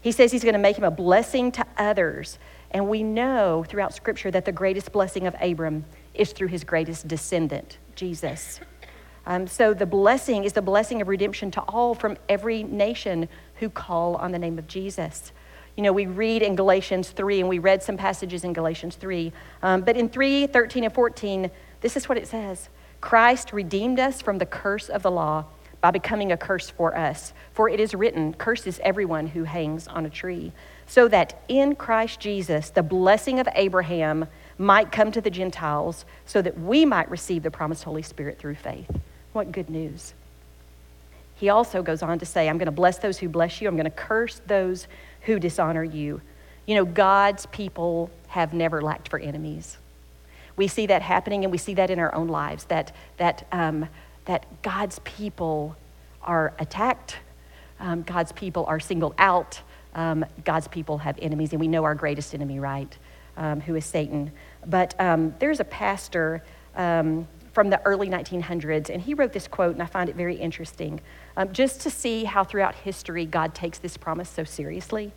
He 0.00 0.12
says 0.12 0.33
he's 0.33 0.43
going 0.43 0.54
to 0.54 0.59
make 0.59 0.76
him 0.76 0.85
a 0.85 0.90
blessing 0.90 1.50
to 1.52 1.66
others. 1.76 2.38
And 2.71 2.88
we 2.88 3.02
know 3.02 3.64
throughout 3.66 3.95
Scripture 3.95 4.31
that 4.31 4.45
the 4.45 4.52
greatest 4.52 4.93
blessing 4.93 5.26
of 5.26 5.35
Abram 5.40 5.85
is 6.12 6.33
through 6.33 6.49
his 6.49 6.64
greatest 6.64 7.09
descendant, 7.09 7.78
Jesus. 7.95 8.61
Um, 9.26 9.47
so 9.47 9.73
the 9.73 9.87
blessing 9.87 10.45
is 10.45 10.52
the 10.52 10.62
blessing 10.62 11.00
of 11.00 11.09
redemption 11.09 11.50
to 11.52 11.61
all 11.62 11.95
from 11.95 12.16
every 12.28 12.62
nation 12.62 13.28
who 13.57 13.71
call 13.71 14.16
on 14.16 14.33
the 14.33 14.38
name 14.38 14.59
of 14.59 14.66
Jesus. 14.66 15.33
You 15.76 15.83
know, 15.83 15.93
we 15.93 16.07
read 16.07 16.43
in 16.43 16.54
Galatians 16.54 17.11
3, 17.11 17.40
and 17.40 17.49
we 17.49 17.59
read 17.59 17.83
some 17.83 17.97
passages 17.97 18.45
in 18.45 18.52
Galatians 18.52 18.95
3. 18.97 19.33
Um, 19.62 19.81
but 19.81 19.97
in 19.97 20.09
3 20.09 20.47
13 20.47 20.85
and 20.85 20.95
14, 20.95 21.50
this 21.81 21.97
is 21.97 22.09
what 22.09 22.16
it 22.19 22.28
says 22.28 22.69
Christ 23.00 23.52
redeemed 23.52 23.99
us 23.99 24.23
from 24.23 24.38
the 24.38 24.47
curse 24.47 24.88
of 24.88 25.02
the 25.02 25.11
law 25.11 25.45
by 25.81 25.90
becoming 25.90 26.33
a 26.33 26.37
curse 26.37 26.71
for 26.71 26.97
us. 26.97 27.35
For 27.52 27.69
it 27.69 27.81
is 27.81 27.95
written, 27.95 28.35
Curses 28.35 28.81
everyone 28.83 29.26
who 29.26 29.45
hangs 29.45 29.87
on 29.88 30.07
a 30.07 30.11
tree. 30.11 30.52
So 30.87 31.09
that 31.09 31.43
in 31.49 31.75
Christ 31.75 32.21
Jesus, 32.21 32.71
the 32.71 32.83
blessing 32.83 33.40
of 33.40 33.49
Abraham 33.54 34.26
might 34.57 34.93
come 34.93 35.11
to 35.12 35.21
the 35.21 35.31
Gentiles, 35.31 36.04
so 36.25 36.40
that 36.40 36.59
we 36.59 36.85
might 36.85 37.11
receive 37.11 37.43
the 37.43 37.50
promised 37.50 37.85
Holy 37.85 38.02
Spirit 38.02 38.38
through 38.38 38.54
faith. 38.54 38.90
What 39.33 39.50
good 39.50 39.69
news! 39.69 40.14
He 41.37 41.49
also 41.49 41.83
goes 41.83 42.02
on 42.02 42.19
to 42.21 42.26
say, 42.26 42.49
I'm 42.49 42.59
going 42.59 42.66
to 42.66 42.73
bless 42.73 42.99
those 42.99 43.19
who 43.19 43.28
bless 43.28 43.61
you, 43.61 43.69
I'm 43.69 43.76
going 43.76 43.85
to 43.85 43.90
curse 43.90 44.40
those 44.47 44.87
who 45.25 45.38
dishonor 45.38 45.85
you. 45.85 46.21
You 46.66 46.76
know, 46.76 46.85
God's 46.85 47.47
people 47.47 48.11
have 48.28 48.54
never 48.54 48.81
lacked 48.81 49.09
for 49.09 49.19
enemies. 49.19 49.78
We 50.57 50.69
see 50.69 50.87
that 50.87 51.02
happening, 51.02 51.45
and 51.45 51.52
we 51.52 51.59
see 51.59 51.75
that 51.75 51.90
in 51.90 51.99
our 51.99 52.14
own 52.14 52.28
lives 52.28 52.64
that, 52.66 52.93
that, 53.16 53.47
um, 53.52 53.88
that 54.25 54.62
God's 54.62 55.00
people 55.00 55.76
are 56.23 56.54
attacked, 56.59 57.19
um, 57.81 58.02
God's 58.02 58.33
people 58.33 58.64
are 58.66 58.81
singled 58.81 59.14
out, 59.19 59.61
um, 59.95 60.25
God's 60.45 60.69
people 60.69 60.99
have 60.99 61.19
enemies, 61.21 61.52
and 61.52 61.61
we 61.61 61.69
know 61.69 61.85
our 61.85 61.95
greatest 61.95 62.35
enemy, 62.35 62.59
right? 62.59 62.97
Um, 63.37 63.61
who 63.61 63.75
is 63.75 63.85
Satan. 63.85 64.31
But 64.64 64.99
um, 65.00 65.35
there's 65.40 65.59
a 65.59 65.64
pastor 65.64 66.43
um, 66.76 67.26
from 67.55 67.71
the 67.71 67.81
early 67.87 68.09
1900s, 68.09 68.91
and 68.91 69.01
he 69.01 69.15
wrote 69.15 69.33
this 69.33 69.47
quote, 69.47 69.75
and 69.75 69.83
I 69.83 69.87
find 69.87 70.11
it 70.11 70.17
very 70.17 70.35
interesting, 70.35 71.01
um, 71.37 71.53
just 71.53 71.81
to 71.83 71.91
see 71.91 72.25
how 72.25 72.43
throughout 72.43 72.75
history 72.75 73.25
God 73.25 73.55
takes 73.55 73.79
this 73.79 73.97
promise 73.97 74.29
so 74.29 74.43
seriously. 74.43 75.13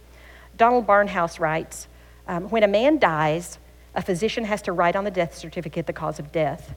Donald 0.55 0.85
Barnhouse 0.85 1.39
writes 1.39 1.87
um, 2.27 2.49
When 2.49 2.63
a 2.63 2.67
man 2.67 2.99
dies, 2.99 3.57
a 3.95 4.01
physician 4.03 4.45
has 4.45 4.61
to 4.61 4.71
write 4.71 4.95
on 4.95 5.03
the 5.03 5.11
death 5.11 5.35
certificate 5.35 5.87
the 5.87 5.93
cause 5.93 6.19
of 6.19 6.31
death. 6.31 6.75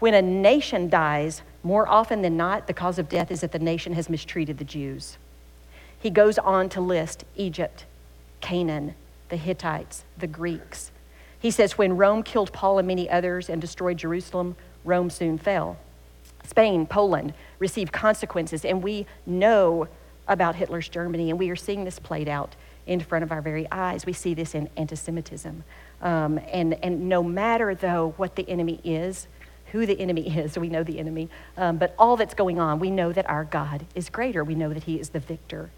When 0.00 0.12
a 0.12 0.20
nation 0.20 0.90
dies, 0.90 1.42
more 1.62 1.88
often 1.88 2.22
than 2.22 2.36
not, 2.36 2.66
the 2.66 2.74
cause 2.74 2.98
of 2.98 3.08
death 3.08 3.30
is 3.30 3.40
that 3.40 3.52
the 3.52 3.58
nation 3.60 3.92
has 3.94 4.10
mistreated 4.10 4.58
the 4.58 4.64
Jews. 4.64 5.18
He 5.98 6.10
goes 6.10 6.36
on 6.36 6.68
to 6.70 6.80
list 6.80 7.24
Egypt, 7.36 7.86
Canaan, 8.40 8.94
the 9.28 9.36
Hittites, 9.36 10.04
the 10.18 10.26
Greeks. 10.26 10.90
He 11.38 11.50
says, 11.50 11.78
When 11.78 11.96
Rome 11.96 12.22
killed 12.22 12.52
Paul 12.52 12.78
and 12.78 12.88
many 12.88 13.08
others 13.08 13.48
and 13.48 13.60
destroyed 13.60 13.96
Jerusalem, 13.96 14.56
Rome 14.86 15.10
soon 15.10 15.38
fell. 15.38 15.76
Spain, 16.44 16.86
Poland 16.86 17.34
received 17.58 17.92
consequences, 17.92 18.64
and 18.64 18.82
we 18.82 19.06
know 19.26 19.88
about 20.28 20.56
Hitler's 20.56 20.88
Germany, 20.88 21.30
and 21.30 21.38
we 21.38 21.50
are 21.50 21.56
seeing 21.56 21.84
this 21.84 21.98
played 21.98 22.28
out 22.28 22.54
in 22.86 23.00
front 23.00 23.22
of 23.22 23.32
our 23.32 23.42
very 23.42 23.66
eyes. 23.70 24.06
We 24.06 24.12
see 24.12 24.34
this 24.34 24.54
in 24.54 24.68
anti 24.76 24.96
Semitism. 24.96 25.64
Um, 26.02 26.38
and, 26.52 26.74
and 26.84 27.08
no 27.08 27.22
matter, 27.22 27.74
though, 27.74 28.14
what 28.16 28.36
the 28.36 28.48
enemy 28.48 28.80
is, 28.84 29.26
who 29.72 29.86
the 29.86 29.98
enemy 30.00 30.36
is, 30.38 30.58
we 30.58 30.68
know 30.68 30.82
the 30.82 30.98
enemy, 30.98 31.28
um, 31.56 31.78
but 31.78 31.94
all 31.98 32.16
that's 32.16 32.34
going 32.34 32.58
on, 32.58 32.78
we 32.78 32.90
know 32.90 33.12
that 33.12 33.28
our 33.28 33.44
God 33.44 33.84
is 33.94 34.08
greater. 34.08 34.44
We 34.44 34.54
know 34.54 34.72
that 34.72 34.84
He 34.84 35.00
is 35.00 35.10
the 35.10 35.20
victor. 35.20 35.70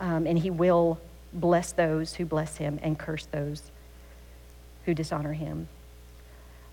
Um, 0.00 0.26
and 0.26 0.38
He 0.38 0.50
will 0.50 1.00
bless 1.32 1.72
those 1.72 2.14
who 2.14 2.24
bless 2.24 2.56
Him 2.56 2.78
and 2.82 2.98
curse 2.98 3.26
those 3.26 3.70
who 4.86 4.94
dishonor 4.94 5.32
Him. 5.32 5.68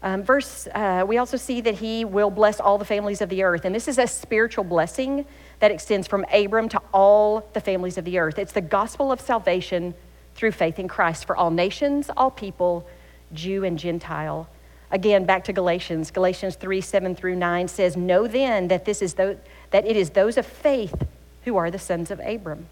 Um, 0.04 0.24
verse, 0.24 0.68
uh, 0.74 1.06
we 1.08 1.18
also 1.18 1.38
see 1.38 1.62
that 1.62 1.76
he 1.76 2.06
will 2.06 2.32
bless 2.32 2.60
all 2.60 2.78
the 2.78 2.86
families 2.86 3.22
of 3.22 3.30
the 3.30 3.44
earth. 3.44 3.66
And 3.66 3.76
this 3.76 3.88
is 3.88 4.00
a 4.00 4.08
spiritual 4.08 4.64
blessing 4.64 5.26
that 5.60 5.70
extends 5.70 6.08
from 6.08 6.26
Abram 6.34 6.70
to 6.70 6.82
all 6.92 7.48
the 7.54 7.62
families 7.62 7.98
of 7.98 8.06
the 8.06 8.18
earth. 8.18 8.40
It's 8.40 8.52
the 8.52 8.62
gospel 8.62 9.12
of 9.12 9.22
salvation 9.22 9.94
through 10.34 10.54
faith 10.54 10.80
in 10.80 10.88
Christ 10.88 11.26
for 11.26 11.36
all 11.36 11.52
nations, 11.52 12.10
all 12.18 12.32
people, 12.32 12.88
Jew 13.34 13.64
and 13.64 13.78
Gentile. 13.78 14.50
Again, 14.90 15.26
back 15.26 15.44
to 15.46 15.54
Galatians. 15.54 16.10
Galatians 16.10 16.56
3 16.56 16.82
7 16.82 17.16
through 17.16 17.36
9 17.36 17.68
says, 17.68 17.96
Know 17.96 18.28
then 18.28 18.70
that, 18.70 18.86
this 18.86 19.04
is 19.04 19.14
that 19.14 19.38
it 19.72 19.96
is 19.96 20.10
those 20.10 20.36
of 20.38 20.46
faith 20.46 20.96
who 21.46 21.58
are 21.58 21.70
the 21.70 21.80
sons 21.80 22.10
of 22.10 22.20
Abram. 22.20 22.68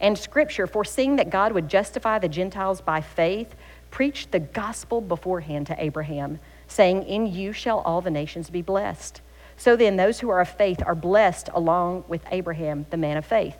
And 0.00 0.18
Scripture, 0.18 0.66
foreseeing 0.66 1.16
that 1.16 1.30
God 1.30 1.52
would 1.52 1.68
justify 1.68 2.18
the 2.18 2.28
Gentiles 2.28 2.80
by 2.80 3.00
faith, 3.00 3.54
preached 3.90 4.32
the 4.32 4.40
gospel 4.40 5.00
beforehand 5.00 5.68
to 5.68 5.82
Abraham 5.82 6.40
saying, 6.68 7.04
In 7.04 7.26
you 7.26 7.52
shall 7.52 7.80
all 7.80 8.00
the 8.00 8.10
nations 8.10 8.50
be 8.50 8.62
blessed. 8.62 9.20
So 9.56 9.74
then, 9.76 9.96
those 9.96 10.20
who 10.20 10.28
are 10.28 10.40
of 10.40 10.48
faith 10.48 10.82
are 10.84 10.94
blessed 10.94 11.48
along 11.54 12.04
with 12.08 12.22
Abraham, 12.30 12.86
the 12.90 12.96
man 12.96 13.16
of 13.16 13.24
faith. 13.24 13.56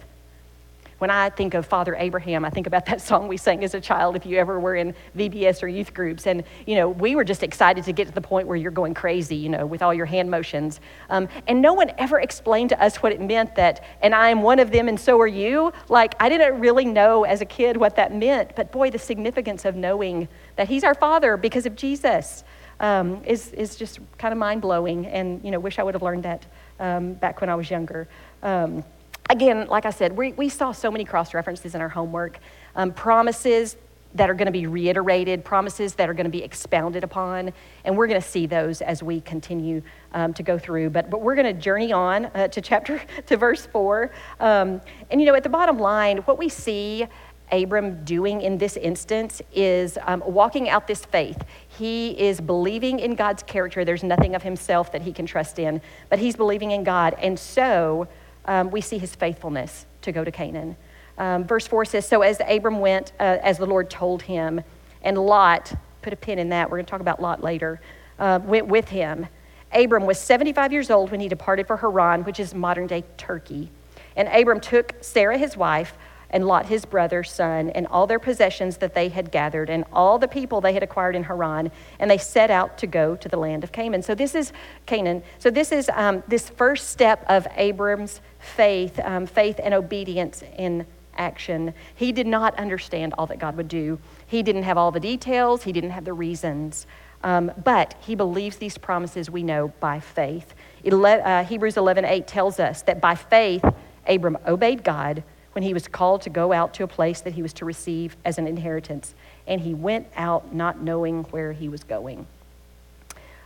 When 0.98 1.10
I 1.10 1.28
think 1.28 1.52
of 1.52 1.66
Father 1.66 1.94
Abraham, 1.94 2.42
I 2.44 2.50
think 2.50 2.66
about 2.66 2.86
that 2.86 3.02
song 3.02 3.28
we 3.28 3.36
sang 3.36 3.62
as 3.64 3.74
a 3.74 3.80
child 3.80 4.16
if 4.16 4.24
you 4.24 4.38
ever 4.38 4.58
were 4.58 4.76
in 4.76 4.94
VBS 5.16 5.62
or 5.62 5.68
youth 5.68 5.92
groups. 5.92 6.26
And, 6.26 6.42
you 6.66 6.74
know, 6.74 6.88
we 6.88 7.14
were 7.14 7.24
just 7.24 7.42
excited 7.42 7.84
to 7.84 7.92
get 7.92 8.08
to 8.08 8.14
the 8.14 8.20
point 8.22 8.48
where 8.48 8.56
you're 8.56 8.70
going 8.70 8.94
crazy, 8.94 9.36
you 9.36 9.50
know, 9.50 9.66
with 9.66 9.82
all 9.82 9.92
your 9.92 10.06
hand 10.06 10.30
motions. 10.30 10.80
Um, 11.10 11.28
and 11.46 11.60
no 11.60 11.74
one 11.74 11.92
ever 11.98 12.20
explained 12.20 12.70
to 12.70 12.82
us 12.82 12.96
what 13.02 13.12
it 13.12 13.20
meant 13.20 13.56
that, 13.56 13.84
and 14.00 14.14
I 14.14 14.30
am 14.30 14.40
one 14.40 14.58
of 14.58 14.70
them 14.70 14.88
and 14.88 14.98
so 14.98 15.20
are 15.20 15.26
you. 15.26 15.70
Like, 15.90 16.14
I 16.18 16.30
didn't 16.30 16.58
really 16.60 16.86
know 16.86 17.24
as 17.24 17.42
a 17.42 17.46
kid 17.46 17.76
what 17.76 17.96
that 17.96 18.14
meant. 18.14 18.56
But 18.56 18.72
boy, 18.72 18.90
the 18.90 18.98
significance 18.98 19.66
of 19.66 19.76
knowing 19.76 20.28
that 20.56 20.68
He's 20.68 20.82
our 20.82 20.94
Father 20.94 21.36
because 21.36 21.66
of 21.66 21.76
Jesus 21.76 22.42
um, 22.80 23.22
is, 23.24 23.52
is 23.52 23.76
just 23.76 24.00
kind 24.18 24.32
of 24.32 24.38
mind 24.38 24.62
blowing. 24.62 25.06
And, 25.06 25.42
you 25.44 25.50
know, 25.50 25.58
wish 25.58 25.78
I 25.78 25.82
would 25.82 25.94
have 25.94 26.02
learned 26.02 26.24
that 26.24 26.46
um, 26.80 27.14
back 27.14 27.40
when 27.40 27.50
I 27.50 27.54
was 27.54 27.70
younger. 27.70 28.08
Um, 28.42 28.84
again, 29.30 29.66
like 29.68 29.86
I 29.86 29.90
said, 29.90 30.16
we, 30.16 30.32
we 30.32 30.48
saw 30.48 30.72
so 30.72 30.90
many 30.90 31.04
cross 31.04 31.34
references 31.34 31.74
in 31.74 31.80
our 31.80 31.88
homework. 31.88 32.38
Um, 32.74 32.92
promises 32.92 33.76
that 34.16 34.30
are 34.30 34.34
going 34.34 34.46
to 34.46 34.52
be 34.52 34.66
reiterated, 34.66 35.44
promises 35.44 35.94
that 35.94 36.08
are 36.08 36.14
going 36.14 36.24
to 36.24 36.30
be 36.30 36.42
expounded 36.42 37.04
upon, 37.04 37.52
and 37.84 37.96
we're 37.96 38.06
going 38.06 38.20
to 38.20 38.26
see 38.26 38.46
those 38.46 38.80
as 38.80 39.02
we 39.02 39.20
continue 39.20 39.82
um, 40.12 40.32
to 40.34 40.42
go 40.42 40.58
through. 40.58 40.90
But, 40.90 41.10
but 41.10 41.20
we're 41.20 41.34
going 41.34 41.54
to 41.54 41.60
journey 41.60 41.92
on 41.92 42.26
uh, 42.26 42.48
to 42.48 42.60
chapter, 42.60 43.00
to 43.26 43.36
verse 43.36 43.66
4. 43.66 44.10
Um, 44.40 44.80
and 45.10 45.20
you 45.20 45.26
know, 45.26 45.34
at 45.34 45.42
the 45.42 45.48
bottom 45.48 45.78
line, 45.78 46.18
what 46.18 46.38
we 46.38 46.48
see 46.48 47.06
Abram 47.52 48.04
doing 48.04 48.40
in 48.40 48.58
this 48.58 48.76
instance 48.76 49.40
is 49.54 49.98
um, 50.06 50.22
walking 50.26 50.68
out 50.68 50.86
this 50.86 51.04
faith. 51.04 51.44
He 51.68 52.10
is 52.10 52.40
believing 52.40 52.98
in 52.98 53.14
God's 53.14 53.42
character. 53.42 53.84
There's 53.84 54.02
nothing 54.02 54.34
of 54.34 54.42
himself 54.42 54.92
that 54.92 55.02
he 55.02 55.12
can 55.12 55.26
trust 55.26 55.58
in, 55.58 55.80
but 56.08 56.18
he's 56.18 56.36
believing 56.36 56.72
in 56.72 56.82
God. 56.84 57.14
And 57.20 57.38
so 57.38 58.08
um, 58.46 58.70
we 58.70 58.80
see 58.80 58.98
his 58.98 59.14
faithfulness 59.14 59.86
to 60.02 60.12
go 60.12 60.24
to 60.24 60.30
Canaan. 60.30 60.76
Um, 61.18 61.44
verse 61.44 61.66
4 61.66 61.84
says 61.84 62.06
So 62.06 62.22
as 62.22 62.40
Abram 62.48 62.80
went, 62.80 63.12
uh, 63.20 63.38
as 63.42 63.58
the 63.58 63.66
Lord 63.66 63.90
told 63.90 64.22
him, 64.22 64.60
and 65.02 65.16
Lot, 65.16 65.72
put 66.02 66.12
a 66.12 66.16
pin 66.16 66.38
in 66.38 66.48
that, 66.50 66.68
we're 66.70 66.78
going 66.78 66.86
to 66.86 66.90
talk 66.90 67.00
about 67.00 67.22
Lot 67.22 67.42
later, 67.42 67.80
uh, 68.18 68.40
went 68.42 68.66
with 68.66 68.88
him. 68.88 69.26
Abram 69.72 70.06
was 70.06 70.18
75 70.18 70.72
years 70.72 70.90
old 70.90 71.10
when 71.10 71.20
he 71.20 71.28
departed 71.28 71.66
for 71.66 71.76
Haran, 71.76 72.24
which 72.24 72.40
is 72.40 72.54
modern 72.54 72.86
day 72.86 73.04
Turkey. 73.16 73.70
And 74.16 74.28
Abram 74.28 74.60
took 74.60 74.94
Sarah, 75.00 75.36
his 75.36 75.56
wife, 75.56 75.98
and 76.30 76.46
Lot 76.46 76.66
his 76.66 76.84
brother's 76.84 77.30
son, 77.30 77.70
and 77.70 77.86
all 77.86 78.06
their 78.06 78.18
possessions 78.18 78.78
that 78.78 78.94
they 78.94 79.08
had 79.08 79.30
gathered, 79.30 79.70
and 79.70 79.84
all 79.92 80.18
the 80.18 80.28
people 80.28 80.60
they 80.60 80.72
had 80.72 80.82
acquired 80.82 81.16
in 81.16 81.24
Haran, 81.24 81.70
and 81.98 82.10
they 82.10 82.18
set 82.18 82.50
out 82.50 82.78
to 82.78 82.86
go 82.86 83.16
to 83.16 83.28
the 83.28 83.36
land 83.36 83.64
of 83.64 83.72
Canaan. 83.72 84.02
So 84.02 84.14
this 84.14 84.34
is 84.34 84.52
Canaan. 84.86 85.22
So 85.38 85.50
this 85.50 85.72
is 85.72 85.90
um, 85.94 86.22
this 86.28 86.48
first 86.48 86.90
step 86.90 87.24
of 87.28 87.46
Abram's 87.56 88.20
faith, 88.38 88.98
um, 89.00 89.26
faith 89.26 89.60
and 89.62 89.74
obedience 89.74 90.42
in 90.58 90.86
action. 91.16 91.72
He 91.94 92.12
did 92.12 92.26
not 92.26 92.54
understand 92.56 93.14
all 93.16 93.26
that 93.26 93.38
God 93.38 93.56
would 93.56 93.68
do. 93.68 93.98
He 94.26 94.42
didn't 94.42 94.64
have 94.64 94.76
all 94.76 94.90
the 94.90 95.00
details. 95.00 95.62
He 95.62 95.72
didn't 95.72 95.90
have 95.90 96.04
the 96.04 96.12
reasons. 96.12 96.86
Um, 97.22 97.50
but 97.64 97.94
he 98.00 98.14
believes 98.14 98.56
these 98.56 98.78
promises 98.78 99.30
we 99.30 99.42
know 99.42 99.72
by 99.80 100.00
faith. 100.00 100.54
Ele- 100.84 101.06
uh, 101.06 101.44
Hebrews 101.44 101.76
11:8 101.76 102.26
tells 102.26 102.60
us 102.60 102.82
that 102.82 103.00
by 103.00 103.14
faith 103.14 103.64
Abram 104.06 104.38
obeyed 104.46 104.84
God 104.84 105.24
when 105.56 105.62
he 105.62 105.72
was 105.72 105.88
called 105.88 106.20
to 106.20 106.28
go 106.28 106.52
out 106.52 106.74
to 106.74 106.84
a 106.84 106.86
place 106.86 107.22
that 107.22 107.32
he 107.32 107.40
was 107.40 107.54
to 107.54 107.64
receive 107.64 108.14
as 108.26 108.36
an 108.36 108.46
inheritance. 108.46 109.14
And 109.46 109.58
he 109.58 109.72
went 109.72 110.06
out 110.14 110.54
not 110.54 110.82
knowing 110.82 111.22
where 111.30 111.54
he 111.54 111.70
was 111.70 111.82
going. 111.82 112.26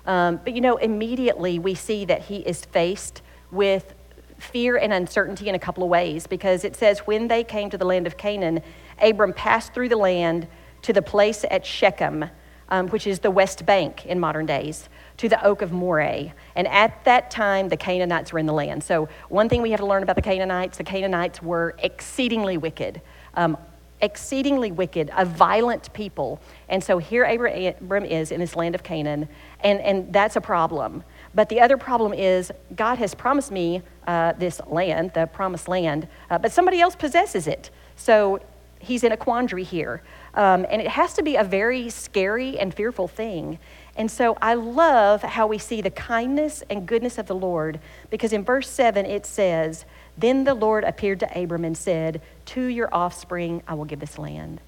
Um, 0.06 0.40
but 0.42 0.52
you 0.52 0.60
know, 0.60 0.76
immediately 0.76 1.60
we 1.60 1.76
see 1.76 2.04
that 2.06 2.22
he 2.22 2.38
is 2.38 2.64
faced 2.64 3.22
with 3.52 3.94
fear 4.38 4.76
and 4.76 4.92
uncertainty 4.92 5.48
in 5.48 5.54
a 5.54 5.58
couple 5.60 5.84
of 5.84 5.88
ways 5.88 6.26
because 6.26 6.64
it 6.64 6.74
says, 6.74 6.98
when 7.00 7.28
they 7.28 7.44
came 7.44 7.70
to 7.70 7.78
the 7.78 7.84
land 7.84 8.08
of 8.08 8.16
Canaan, 8.16 8.60
Abram 9.00 9.32
passed 9.32 9.72
through 9.72 9.90
the 9.90 9.96
land 9.96 10.48
to 10.82 10.92
the 10.92 11.02
place 11.02 11.44
at 11.48 11.64
Shechem, 11.64 12.24
um, 12.70 12.88
which 12.88 13.06
is 13.06 13.20
the 13.20 13.30
West 13.30 13.64
Bank 13.64 14.04
in 14.04 14.18
modern 14.18 14.46
days, 14.46 14.88
to 15.20 15.28
the 15.28 15.44
Oak 15.44 15.60
of 15.60 15.70
Moreh. 15.70 16.32
And 16.56 16.66
at 16.68 17.04
that 17.04 17.30
time, 17.30 17.68
the 17.68 17.76
Canaanites 17.76 18.32
were 18.32 18.38
in 18.38 18.46
the 18.46 18.54
land. 18.54 18.82
So, 18.82 19.06
one 19.28 19.50
thing 19.50 19.60
we 19.60 19.70
have 19.70 19.80
to 19.80 19.86
learn 19.86 20.02
about 20.02 20.16
the 20.16 20.22
Canaanites 20.22 20.78
the 20.78 20.84
Canaanites 20.84 21.42
were 21.42 21.76
exceedingly 21.78 22.56
wicked. 22.56 23.02
Um, 23.34 23.58
exceedingly 24.00 24.72
wicked, 24.72 25.10
a 25.14 25.26
violent 25.26 25.92
people. 25.92 26.40
And 26.70 26.82
so 26.82 26.96
here 26.96 27.24
Abram 27.24 28.06
is 28.06 28.32
in 28.32 28.40
this 28.40 28.56
land 28.56 28.74
of 28.74 28.82
Canaan, 28.82 29.28
and, 29.62 29.78
and 29.80 30.10
that's 30.10 30.36
a 30.36 30.40
problem. 30.40 31.04
But 31.34 31.50
the 31.50 31.60
other 31.60 31.76
problem 31.76 32.14
is 32.14 32.50
God 32.74 32.96
has 32.96 33.14
promised 33.14 33.50
me 33.50 33.82
uh, 34.06 34.32
this 34.38 34.58
land, 34.68 35.12
the 35.12 35.26
promised 35.26 35.68
land, 35.68 36.08
uh, 36.30 36.38
but 36.38 36.50
somebody 36.50 36.80
else 36.80 36.96
possesses 36.96 37.46
it. 37.46 37.68
So 37.94 38.40
he's 38.80 39.04
in 39.04 39.12
a 39.12 39.18
quandary 39.18 39.64
here. 39.64 40.02
Um, 40.34 40.66
and 40.70 40.80
it 40.80 40.88
has 40.88 41.14
to 41.14 41.22
be 41.22 41.36
a 41.36 41.44
very 41.44 41.90
scary 41.90 42.58
and 42.58 42.72
fearful 42.72 43.08
thing. 43.08 43.58
And 43.96 44.10
so 44.10 44.38
I 44.40 44.54
love 44.54 45.22
how 45.22 45.46
we 45.46 45.58
see 45.58 45.80
the 45.80 45.90
kindness 45.90 46.62
and 46.70 46.86
goodness 46.86 47.18
of 47.18 47.26
the 47.26 47.34
Lord 47.34 47.80
because 48.08 48.32
in 48.32 48.44
verse 48.44 48.68
7 48.68 49.04
it 49.04 49.26
says, 49.26 49.84
Then 50.16 50.44
the 50.44 50.54
Lord 50.54 50.84
appeared 50.84 51.20
to 51.20 51.38
Abram 51.38 51.64
and 51.64 51.76
said, 51.76 52.22
To 52.46 52.62
your 52.62 52.88
offspring 52.94 53.62
I 53.66 53.74
will 53.74 53.84
give 53.84 54.00
this 54.00 54.18
land. 54.18 54.60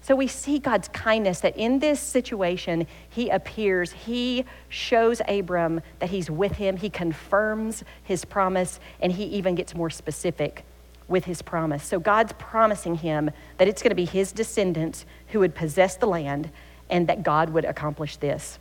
So 0.00 0.14
we 0.14 0.26
see 0.26 0.58
God's 0.58 0.88
kindness 0.88 1.40
that 1.40 1.56
in 1.56 1.80
this 1.80 2.00
situation, 2.00 2.86
He 3.10 3.28
appears, 3.28 3.92
He 3.92 4.44
shows 4.68 5.20
Abram 5.28 5.82
that 5.98 6.10
He's 6.10 6.30
with 6.30 6.52
him, 6.52 6.76
He 6.76 6.88
confirms 6.88 7.84
His 8.04 8.24
promise, 8.24 8.80
and 9.00 9.12
He 9.12 9.24
even 9.24 9.54
gets 9.54 9.74
more 9.74 9.90
specific 9.90 10.64
with 11.08 11.24
his 11.24 11.42
promise. 11.42 11.84
So 11.84 11.98
God's 11.98 12.34
promising 12.34 12.96
him 12.96 13.30
that 13.56 13.66
it's 13.66 13.82
going 13.82 13.90
to 13.90 13.96
be 13.96 14.04
his 14.04 14.30
descendants 14.30 15.06
who 15.28 15.40
would 15.40 15.54
possess 15.54 15.96
the 15.96 16.06
land 16.06 16.50
and 16.90 17.06
that 17.08 17.22
God 17.22 17.50
would 17.50 17.64
accomplish 17.64 18.16
this. 18.18 18.58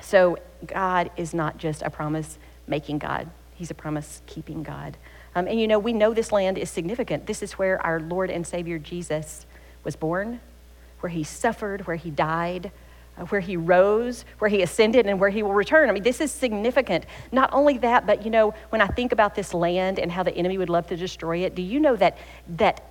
So 0.00 0.38
God 0.66 1.10
is 1.16 1.34
not 1.34 1.58
just 1.58 1.82
a 1.82 1.90
promise 1.90 2.38
making 2.66 2.98
God, 2.98 3.28
he's 3.54 3.70
a 3.70 3.74
promise 3.74 4.22
keeping 4.26 4.62
God. 4.62 4.96
Um, 5.34 5.46
and 5.46 5.60
you 5.60 5.68
know, 5.68 5.78
we 5.78 5.92
know 5.92 6.14
this 6.14 6.32
land 6.32 6.58
is 6.58 6.70
significant. 6.70 7.26
This 7.26 7.42
is 7.42 7.52
where 7.52 7.84
our 7.84 8.00
Lord 8.00 8.30
and 8.30 8.46
Savior 8.46 8.78
Jesus 8.78 9.46
was 9.84 9.96
born, 9.96 10.40
where 11.00 11.10
he 11.10 11.22
suffered, 11.22 11.86
where 11.86 11.96
he 11.96 12.10
died, 12.10 12.72
uh, 13.16 13.24
where 13.26 13.40
he 13.40 13.56
rose, 13.56 14.24
where 14.38 14.48
he 14.48 14.62
ascended, 14.62 15.06
and 15.06 15.20
where 15.20 15.30
he 15.30 15.42
will 15.42 15.54
return. 15.54 15.88
I 15.88 15.92
mean, 15.92 16.02
this 16.02 16.20
is 16.20 16.32
significant. 16.32 17.06
Not 17.30 17.50
only 17.52 17.78
that, 17.78 18.06
but 18.06 18.24
you 18.24 18.30
know, 18.30 18.54
when 18.70 18.80
I 18.80 18.86
think 18.86 19.12
about 19.12 19.34
this 19.34 19.54
land 19.54 19.98
and 19.98 20.10
how 20.10 20.22
the 20.22 20.34
enemy 20.34 20.58
would 20.58 20.70
love 20.70 20.86
to 20.88 20.96
destroy 20.96 21.38
it, 21.38 21.54
do 21.54 21.62
you 21.62 21.80
know 21.80 21.96
that 21.96 22.18
that 22.56 22.82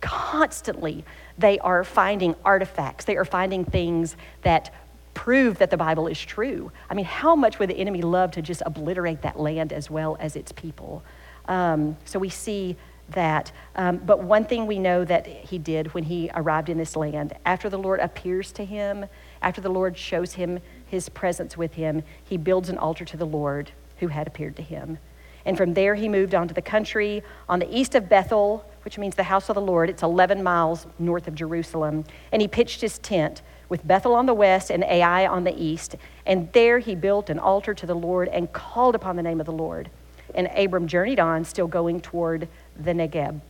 constantly 0.00 1.04
they 1.38 1.58
are 1.58 1.84
finding 1.84 2.34
artifacts, 2.44 3.04
they 3.04 3.16
are 3.16 3.24
finding 3.24 3.64
things 3.64 4.16
that 4.42 4.72
prove 5.18 5.58
that 5.58 5.70
the 5.70 5.76
Bible 5.76 6.06
is 6.06 6.20
true. 6.20 6.70
I 6.88 6.94
mean, 6.94 7.04
how 7.04 7.34
much 7.34 7.58
would 7.58 7.68
the 7.68 7.76
enemy 7.76 8.02
love 8.02 8.30
to 8.32 8.40
just 8.40 8.62
obliterate 8.64 9.22
that 9.22 9.36
land 9.36 9.72
as 9.72 9.90
well 9.90 10.16
as 10.20 10.36
its 10.36 10.52
people? 10.52 11.02
Um, 11.46 11.96
so 12.04 12.20
we 12.20 12.28
see 12.28 12.76
that. 13.10 13.50
Um, 13.74 13.96
but 13.96 14.22
one 14.22 14.44
thing 14.44 14.68
we 14.68 14.78
know 14.78 15.04
that 15.04 15.26
he 15.26 15.58
did 15.58 15.92
when 15.92 16.04
he 16.04 16.30
arrived 16.34 16.68
in 16.68 16.78
this 16.78 16.94
land, 16.94 17.32
after 17.44 17.68
the 17.68 17.78
Lord 17.78 17.98
appears 17.98 18.52
to 18.52 18.64
him 18.64 19.06
after 19.42 19.60
the 19.60 19.68
Lord 19.68 19.98
shows 19.98 20.34
him 20.34 20.60
his 20.86 21.08
presence 21.08 21.56
with 21.56 21.74
him, 21.74 22.04
he 22.22 22.36
builds 22.36 22.68
an 22.68 22.78
altar 22.78 23.04
to 23.04 23.16
the 23.16 23.26
Lord 23.26 23.72
who 23.98 24.06
had 24.06 24.28
appeared 24.28 24.54
to 24.54 24.62
him. 24.62 24.98
And 25.44 25.56
from 25.56 25.74
there, 25.74 25.96
he 25.96 26.08
moved 26.08 26.34
on 26.34 26.46
to 26.46 26.54
the 26.54 26.62
country 26.62 27.24
on 27.48 27.58
the 27.58 27.76
east 27.76 27.96
of 27.96 28.08
Bethel, 28.08 28.64
which 28.84 28.98
means 28.98 29.16
the 29.16 29.24
house 29.24 29.48
of 29.48 29.56
the 29.56 29.60
Lord. 29.60 29.90
It's 29.90 30.04
11 30.04 30.44
miles 30.44 30.86
north 30.98 31.26
of 31.26 31.34
Jerusalem. 31.34 32.04
And 32.30 32.40
he 32.40 32.46
pitched 32.46 32.80
his 32.80 32.98
tent 33.00 33.42
with 33.68 33.86
Bethel 33.86 34.14
on 34.14 34.26
the 34.26 34.34
west 34.34 34.70
and 34.70 34.84
Ai 34.84 35.26
on 35.26 35.44
the 35.44 35.56
east. 35.62 35.96
And 36.26 36.52
there 36.52 36.78
he 36.78 36.94
built 36.94 37.30
an 37.30 37.38
altar 37.38 37.74
to 37.74 37.86
the 37.86 37.94
Lord 37.94 38.28
and 38.28 38.52
called 38.52 38.94
upon 38.94 39.16
the 39.16 39.22
name 39.22 39.40
of 39.40 39.46
the 39.46 39.52
Lord. 39.52 39.90
And 40.34 40.48
Abram 40.54 40.86
journeyed 40.86 41.20
on, 41.20 41.44
still 41.44 41.66
going 41.66 42.00
toward 42.00 42.48
the 42.78 42.92
Negeb. 42.92 43.40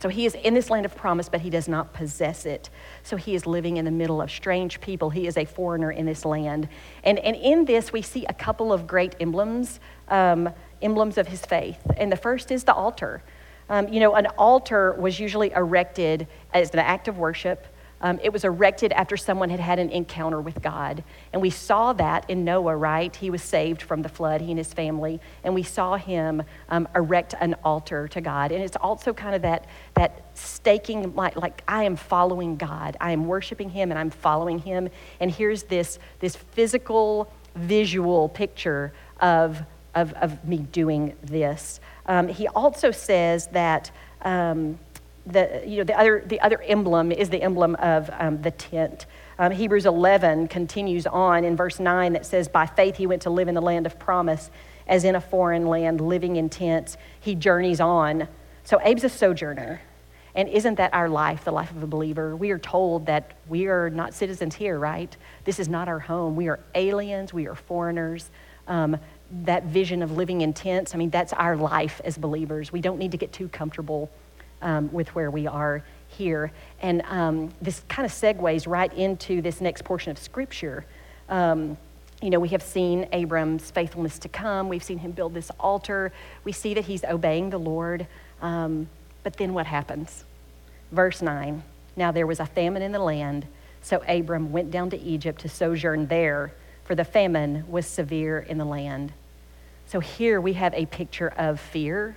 So 0.00 0.08
he 0.08 0.26
is 0.26 0.34
in 0.34 0.54
this 0.54 0.70
land 0.70 0.84
of 0.84 0.94
promise, 0.94 1.28
but 1.28 1.40
he 1.40 1.50
does 1.50 1.66
not 1.66 1.92
possess 1.94 2.46
it. 2.46 2.68
So 3.04 3.16
he 3.16 3.34
is 3.34 3.46
living 3.46 3.78
in 3.78 3.84
the 3.84 3.90
middle 3.90 4.20
of 4.20 4.30
strange 4.30 4.80
people. 4.80 5.08
He 5.08 5.26
is 5.26 5.36
a 5.36 5.44
foreigner 5.44 5.90
in 5.90 6.04
this 6.04 6.24
land. 6.24 6.68
And, 7.04 7.18
and 7.20 7.36
in 7.36 7.64
this, 7.64 7.92
we 7.92 8.02
see 8.02 8.26
a 8.26 8.34
couple 8.34 8.72
of 8.72 8.86
great 8.86 9.14
emblems, 9.20 9.80
um, 10.08 10.50
emblems 10.82 11.16
of 11.16 11.28
his 11.28 11.40
faith. 11.46 11.78
And 11.96 12.12
the 12.12 12.16
first 12.16 12.50
is 12.50 12.64
the 12.64 12.74
altar. 12.74 13.22
Um, 13.70 13.88
you 13.88 14.00
know, 14.00 14.14
an 14.14 14.26
altar 14.36 14.92
was 14.92 15.18
usually 15.18 15.52
erected 15.52 16.26
as 16.52 16.70
an 16.74 16.80
act 16.80 17.08
of 17.08 17.16
worship. 17.16 17.66
Um, 18.04 18.20
it 18.22 18.34
was 18.34 18.44
erected 18.44 18.92
after 18.92 19.16
someone 19.16 19.48
had 19.48 19.60
had 19.60 19.78
an 19.78 19.88
encounter 19.88 20.38
with 20.38 20.60
God. 20.60 21.02
And 21.32 21.40
we 21.40 21.48
saw 21.48 21.94
that 21.94 22.28
in 22.28 22.44
Noah, 22.44 22.76
right? 22.76 23.16
He 23.16 23.30
was 23.30 23.42
saved 23.42 23.80
from 23.80 24.02
the 24.02 24.10
flood, 24.10 24.42
he 24.42 24.50
and 24.50 24.58
his 24.58 24.74
family. 24.74 25.22
And 25.42 25.54
we 25.54 25.62
saw 25.62 25.96
him 25.96 26.42
um, 26.68 26.86
erect 26.94 27.34
an 27.40 27.56
altar 27.64 28.06
to 28.08 28.20
God. 28.20 28.52
And 28.52 28.62
it's 28.62 28.76
also 28.76 29.14
kind 29.14 29.34
of 29.34 29.40
that, 29.40 29.64
that 29.94 30.26
staking, 30.34 31.14
like, 31.14 31.36
like 31.36 31.62
I 31.66 31.84
am 31.84 31.96
following 31.96 32.56
God. 32.56 32.94
I 33.00 33.12
am 33.12 33.26
worshiping 33.26 33.70
him 33.70 33.90
and 33.90 33.98
I'm 33.98 34.10
following 34.10 34.58
him. 34.58 34.90
And 35.18 35.30
here's 35.30 35.62
this, 35.62 35.98
this 36.20 36.36
physical, 36.36 37.32
visual 37.56 38.28
picture 38.28 38.92
of, 39.20 39.62
of, 39.94 40.12
of 40.12 40.44
me 40.46 40.58
doing 40.58 41.16
this. 41.22 41.80
Um, 42.04 42.28
he 42.28 42.48
also 42.48 42.90
says 42.90 43.46
that. 43.52 43.90
Um, 44.20 44.78
the, 45.26 45.62
you 45.66 45.78
know, 45.78 45.84
the, 45.84 45.98
other, 45.98 46.22
the 46.26 46.40
other 46.40 46.60
emblem 46.62 47.10
is 47.10 47.30
the 47.30 47.42
emblem 47.42 47.74
of 47.76 48.10
um, 48.18 48.42
the 48.42 48.50
tent. 48.50 49.06
Um, 49.38 49.52
Hebrews 49.52 49.86
11 49.86 50.48
continues 50.48 51.06
on 51.06 51.44
in 51.44 51.56
verse 51.56 51.80
9 51.80 52.12
that 52.12 52.26
says, 52.26 52.48
By 52.48 52.66
faith 52.66 52.96
he 52.96 53.06
went 53.06 53.22
to 53.22 53.30
live 53.30 53.48
in 53.48 53.54
the 53.54 53.62
land 53.62 53.86
of 53.86 53.98
promise, 53.98 54.50
as 54.86 55.04
in 55.04 55.14
a 55.14 55.20
foreign 55.20 55.66
land, 55.66 56.00
living 56.00 56.36
in 56.36 56.50
tents. 56.50 56.96
He 57.20 57.34
journeys 57.34 57.80
on. 57.80 58.28
So 58.64 58.78
Abe's 58.84 59.04
a 59.04 59.08
sojourner. 59.08 59.80
And 60.36 60.48
isn't 60.48 60.76
that 60.76 60.92
our 60.92 61.08
life, 61.08 61.44
the 61.44 61.52
life 61.52 61.70
of 61.70 61.82
a 61.82 61.86
believer? 61.86 62.34
We 62.34 62.50
are 62.50 62.58
told 62.58 63.06
that 63.06 63.32
we 63.48 63.66
are 63.66 63.88
not 63.88 64.14
citizens 64.14 64.56
here, 64.56 64.78
right? 64.78 65.16
This 65.44 65.60
is 65.60 65.68
not 65.68 65.88
our 65.88 66.00
home. 66.00 66.34
We 66.34 66.48
are 66.48 66.58
aliens, 66.74 67.32
we 67.32 67.46
are 67.46 67.54
foreigners. 67.54 68.30
Um, 68.66 68.98
that 69.44 69.64
vision 69.64 70.02
of 70.02 70.12
living 70.12 70.40
in 70.40 70.52
tents, 70.52 70.94
I 70.94 70.98
mean, 70.98 71.10
that's 71.10 71.32
our 71.32 71.56
life 71.56 72.00
as 72.04 72.18
believers. 72.18 72.72
We 72.72 72.80
don't 72.80 72.98
need 72.98 73.12
to 73.12 73.16
get 73.16 73.32
too 73.32 73.48
comfortable 73.48 74.10
um, 74.64 74.92
with 74.92 75.14
where 75.14 75.30
we 75.30 75.46
are 75.46 75.84
here. 76.08 76.50
And 76.80 77.02
um, 77.02 77.52
this 77.62 77.82
kind 77.88 78.04
of 78.04 78.12
segues 78.12 78.66
right 78.66 78.92
into 78.92 79.40
this 79.40 79.60
next 79.60 79.84
portion 79.84 80.10
of 80.10 80.18
Scripture. 80.18 80.84
Um, 81.28 81.76
you 82.22 82.30
know, 82.30 82.40
we 82.40 82.48
have 82.48 82.62
seen 82.62 83.06
Abram's 83.12 83.70
faithfulness 83.70 84.18
to 84.20 84.28
come. 84.28 84.68
We've 84.68 84.82
seen 84.82 84.98
him 84.98 85.12
build 85.12 85.34
this 85.34 85.50
altar. 85.60 86.12
We 86.42 86.52
see 86.52 86.74
that 86.74 86.86
he's 86.86 87.04
obeying 87.04 87.50
the 87.50 87.58
Lord. 87.58 88.06
Um, 88.40 88.88
but 89.22 89.36
then 89.36 89.54
what 89.54 89.66
happens? 89.66 90.24
Verse 90.90 91.20
9 91.22 91.62
Now 91.96 92.10
there 92.10 92.26
was 92.26 92.40
a 92.40 92.46
famine 92.46 92.82
in 92.82 92.92
the 92.92 92.98
land, 92.98 93.46
so 93.82 94.02
Abram 94.08 94.52
went 94.52 94.70
down 94.70 94.90
to 94.90 95.00
Egypt 95.00 95.40
to 95.42 95.48
sojourn 95.48 96.06
there, 96.06 96.54
for 96.84 96.94
the 96.94 97.04
famine 97.04 97.64
was 97.68 97.86
severe 97.86 98.38
in 98.38 98.58
the 98.58 98.64
land. 98.64 99.12
So 99.86 100.00
here 100.00 100.40
we 100.40 100.54
have 100.54 100.72
a 100.72 100.86
picture 100.86 101.32
of 101.36 101.60
fear 101.60 102.16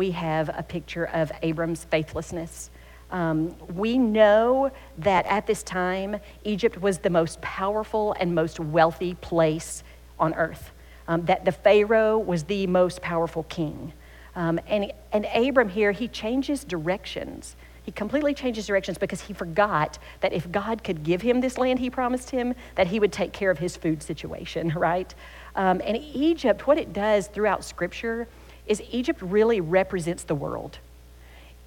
we 0.00 0.12
have 0.12 0.48
a 0.48 0.62
picture 0.62 1.04
of 1.04 1.30
Abram's 1.42 1.84
faithlessness. 1.84 2.70
Um, 3.10 3.54
we 3.76 3.98
know 3.98 4.70
that 4.96 5.26
at 5.26 5.46
this 5.46 5.62
time, 5.62 6.16
Egypt 6.42 6.80
was 6.80 6.96
the 7.00 7.10
most 7.10 7.38
powerful 7.42 8.16
and 8.18 8.34
most 8.34 8.58
wealthy 8.58 9.12
place 9.16 9.84
on 10.18 10.32
earth, 10.36 10.70
um, 11.06 11.26
that 11.26 11.44
the 11.44 11.52
Pharaoh 11.52 12.16
was 12.16 12.44
the 12.44 12.66
most 12.66 13.02
powerful 13.02 13.42
king. 13.42 13.92
Um, 14.34 14.58
and, 14.66 14.90
and 15.12 15.26
Abram 15.34 15.68
here, 15.68 15.92
he 15.92 16.08
changes 16.08 16.64
directions. 16.64 17.54
He 17.82 17.92
completely 17.92 18.32
changes 18.32 18.66
directions 18.66 18.96
because 18.96 19.20
he 19.20 19.34
forgot 19.34 19.98
that 20.20 20.32
if 20.32 20.50
God 20.50 20.82
could 20.82 21.02
give 21.04 21.20
him 21.20 21.42
this 21.42 21.58
land 21.58 21.78
he 21.78 21.90
promised 21.90 22.30
him, 22.30 22.54
that 22.76 22.86
he 22.86 22.98
would 22.98 23.12
take 23.12 23.34
care 23.34 23.50
of 23.50 23.58
his 23.58 23.76
food 23.76 24.02
situation, 24.02 24.70
right? 24.76 25.14
Um, 25.54 25.82
and 25.84 25.98
Egypt, 25.98 26.66
what 26.66 26.78
it 26.78 26.94
does 26.94 27.26
throughout 27.26 27.64
Scripture 27.64 28.28
is 28.70 28.80
Egypt 28.92 29.20
really 29.20 29.60
represents 29.60 30.22
the 30.22 30.34
world. 30.34 30.78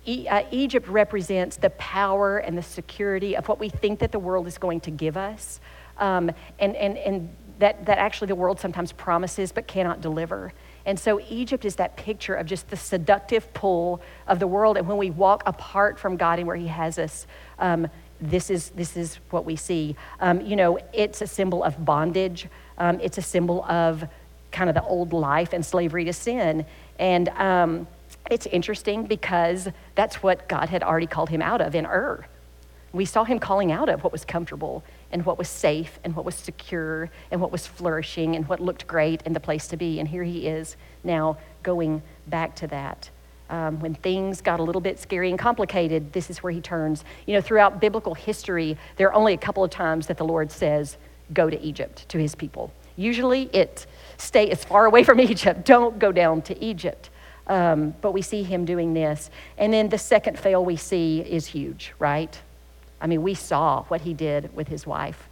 E- 0.05 0.25
uh, 0.27 0.43
Egypt 0.51 0.87
represents 0.87 1.57
the 1.57 1.69
power 1.71 2.37
and 2.37 2.57
the 2.57 2.63
security 2.63 3.35
of 3.35 3.49
what 3.49 3.59
we 3.59 3.67
think 3.67 3.99
that 3.99 4.13
the 4.13 4.19
world 4.19 4.47
is 4.47 4.57
going 4.57 4.79
to 4.79 4.89
give 4.89 5.17
us. 5.17 5.59
Um, 5.97 6.31
and, 6.59 6.75
and, 6.77 6.97
and 6.97 7.29
that, 7.59 7.85
that 7.85 7.97
actually 7.97 8.27
the 8.27 8.35
world 8.35 8.57
sometimes 8.57 8.93
promises 8.93 9.51
but 9.51 9.67
cannot 9.67 9.99
deliver. 9.99 10.53
And 10.85 10.97
so 10.97 11.19
Egypt 11.29 11.65
is 11.65 11.75
that 11.75 11.97
picture 11.97 12.35
of 12.35 12.45
just 12.45 12.69
the 12.69 12.77
seductive 12.77 13.53
pull 13.53 14.01
of 14.25 14.39
the 14.39 14.47
world. 14.47 14.77
And 14.77 14.87
when 14.87 14.97
we 14.97 15.09
walk 15.09 15.43
apart 15.45 15.99
from 15.99 16.15
God 16.15 16.39
and 16.39 16.47
where 16.47 16.55
He 16.55 16.67
has 16.67 16.97
us, 16.97 17.27
um, 17.59 17.89
this 18.21 18.49
is, 18.49 18.69
this 18.69 18.95
is 18.95 19.19
what 19.29 19.43
we 19.43 19.57
see. 19.57 19.97
Um, 20.21 20.39
you 20.39 20.55
know, 20.55 20.79
it's 20.93 21.21
a 21.21 21.27
symbol 21.27 21.63
of 21.63 21.83
bondage, 21.83 22.47
um, 22.77 23.01
it's 23.01 23.17
a 23.17 23.21
symbol 23.21 23.65
of 23.65 24.07
kind 24.53 24.69
of 24.69 24.75
the 24.75 24.83
old 24.83 25.11
life 25.11 25.51
and 25.51 25.65
slavery 25.65 26.05
to 26.05 26.13
sin. 26.13 26.65
And 26.99 27.27
um, 27.29 27.87
it's 28.31 28.45
interesting 28.45 29.05
because 29.05 29.67
that's 29.95 30.23
what 30.23 30.47
God 30.47 30.69
had 30.69 30.83
already 30.83 31.07
called 31.07 31.29
him 31.29 31.41
out 31.41 31.59
of 31.59 31.75
in 31.75 31.85
Ur. 31.85 32.25
We 32.93 33.05
saw 33.05 33.23
him 33.23 33.39
calling 33.39 33.71
out 33.71 33.89
of 33.89 34.03
what 34.03 34.13
was 34.13 34.23
comfortable 34.23 34.83
and 35.11 35.25
what 35.25 35.37
was 35.37 35.49
safe 35.49 35.99
and 36.03 36.15
what 36.15 36.25
was 36.25 36.35
secure 36.35 37.09
and 37.31 37.41
what 37.41 37.51
was 37.51 37.65
flourishing 37.65 38.35
and 38.35 38.47
what 38.47 38.59
looked 38.59 38.85
great 38.87 39.23
and 39.25 39.35
the 39.35 39.39
place 39.39 39.67
to 39.69 39.77
be. 39.77 39.99
And 39.99 40.07
here 40.07 40.23
he 40.23 40.47
is 40.47 40.77
now 41.03 41.37
going 41.63 42.03
back 42.27 42.55
to 42.57 42.67
that. 42.67 43.09
Um, 43.49 43.79
when 43.79 43.95
things 43.95 44.41
got 44.41 44.59
a 44.59 44.63
little 44.63 44.81
bit 44.81 44.99
scary 44.99 45.29
and 45.29 45.37
complicated, 45.37 46.13
this 46.13 46.29
is 46.29 46.41
where 46.41 46.53
he 46.53 46.61
turns. 46.61 47.03
You 47.25 47.33
know, 47.33 47.41
throughout 47.41 47.81
biblical 47.81 48.13
history, 48.13 48.77
there 48.97 49.09
are 49.09 49.13
only 49.13 49.33
a 49.33 49.37
couple 49.37 49.63
of 49.63 49.71
times 49.71 50.07
that 50.07 50.17
the 50.17 50.25
Lord 50.25 50.51
says, 50.51 50.97
Go 51.33 51.49
to 51.49 51.59
Egypt 51.61 52.07
to 52.09 52.17
his 52.17 52.35
people. 52.35 52.71
Usually 52.95 53.43
it 53.53 53.86
stay 54.17 54.49
as 54.49 54.63
far 54.63 54.86
away 54.86 55.03
from 55.03 55.19
Egypt. 55.32 55.65
Don't 55.65 55.99
go 55.99 56.12
down 56.12 56.41
to 56.43 56.63
Egypt. 56.63 57.10
Um, 57.45 57.93
but 58.01 58.13
we 58.13 58.21
see 58.21 58.43
him 58.43 58.63
doing 58.63 58.93
this. 58.93 59.29
And 59.58 59.73
then 59.73 59.89
the 59.89 59.97
second 59.97 60.39
fail 60.39 60.63
we 60.63 60.77
see 60.77 61.19
is 61.19 61.47
huge, 61.47 61.93
right? 61.99 62.39
I 63.01 63.08
mean, 63.08 63.21
we 63.21 63.34
saw 63.34 63.84
what 63.84 64.01
he 64.01 64.13
did 64.13 64.56
with 64.56 64.69
his 64.69 64.88
wife 64.88 65.27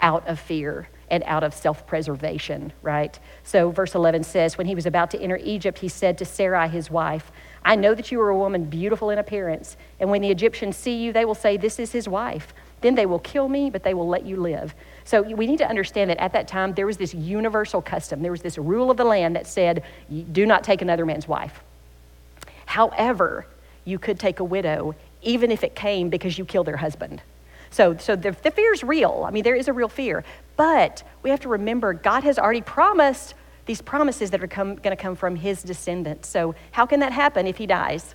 out 0.00 0.26
of 0.28 0.38
fear 0.38 0.88
and 1.10 1.24
out 1.24 1.42
of 1.42 1.54
self 1.54 1.86
preservation, 1.86 2.72
right? 2.82 3.18
So, 3.42 3.70
verse 3.70 3.94
11 3.94 4.24
says, 4.24 4.56
When 4.56 4.66
he 4.66 4.74
was 4.74 4.86
about 4.86 5.10
to 5.12 5.20
enter 5.20 5.38
Egypt, 5.42 5.78
he 5.78 5.88
said 5.88 6.18
to 6.18 6.24
Sarai, 6.24 6.68
his 6.68 6.90
wife, 6.90 7.32
I 7.64 7.74
know 7.74 7.94
that 7.94 8.12
you 8.12 8.20
are 8.20 8.28
a 8.28 8.36
woman 8.36 8.64
beautiful 8.64 9.10
in 9.10 9.18
appearance, 9.18 9.76
and 9.98 10.10
when 10.10 10.22
the 10.22 10.30
Egyptians 10.30 10.76
see 10.76 11.02
you, 11.02 11.12
they 11.12 11.24
will 11.24 11.34
say, 11.34 11.56
This 11.56 11.78
is 11.78 11.92
his 11.92 12.08
wife. 12.08 12.54
Then 12.80 12.94
they 12.94 13.06
will 13.06 13.18
kill 13.18 13.48
me, 13.48 13.70
but 13.70 13.82
they 13.82 13.94
will 13.94 14.06
let 14.06 14.24
you 14.24 14.36
live. 14.36 14.74
So 15.08 15.22
we 15.22 15.46
need 15.46 15.56
to 15.56 15.66
understand 15.66 16.10
that 16.10 16.18
at 16.18 16.34
that 16.34 16.48
time, 16.48 16.74
there 16.74 16.84
was 16.84 16.98
this 16.98 17.14
universal 17.14 17.80
custom. 17.80 18.20
There 18.20 18.30
was 18.30 18.42
this 18.42 18.58
rule 18.58 18.90
of 18.90 18.98
the 18.98 19.06
land 19.06 19.36
that 19.36 19.46
said, 19.46 19.82
Do 20.32 20.44
not 20.44 20.62
take 20.62 20.82
another 20.82 21.06
man's 21.06 21.26
wife. 21.26 21.62
However, 22.66 23.46
you 23.86 23.98
could 23.98 24.20
take 24.20 24.38
a 24.38 24.44
widow, 24.44 24.94
even 25.22 25.50
if 25.50 25.64
it 25.64 25.74
came 25.74 26.10
because 26.10 26.36
you 26.36 26.44
killed 26.44 26.66
their 26.66 26.76
husband. 26.76 27.22
So, 27.70 27.96
so 27.96 28.16
the, 28.16 28.32
the 28.42 28.50
fear 28.50 28.74
is 28.74 28.84
real. 28.84 29.24
I 29.26 29.30
mean, 29.30 29.44
there 29.44 29.54
is 29.54 29.66
a 29.66 29.72
real 29.72 29.88
fear. 29.88 30.24
But 30.58 31.02
we 31.22 31.30
have 31.30 31.40
to 31.40 31.48
remember 31.48 31.94
God 31.94 32.22
has 32.24 32.38
already 32.38 32.60
promised 32.60 33.32
these 33.64 33.80
promises 33.80 34.30
that 34.32 34.42
are 34.42 34.46
going 34.46 34.76
to 34.76 34.94
come 34.94 35.16
from 35.16 35.36
his 35.36 35.62
descendants. 35.62 36.28
So, 36.28 36.54
how 36.72 36.84
can 36.84 37.00
that 37.00 37.12
happen 37.12 37.46
if 37.46 37.56
he 37.56 37.66
dies? 37.66 38.14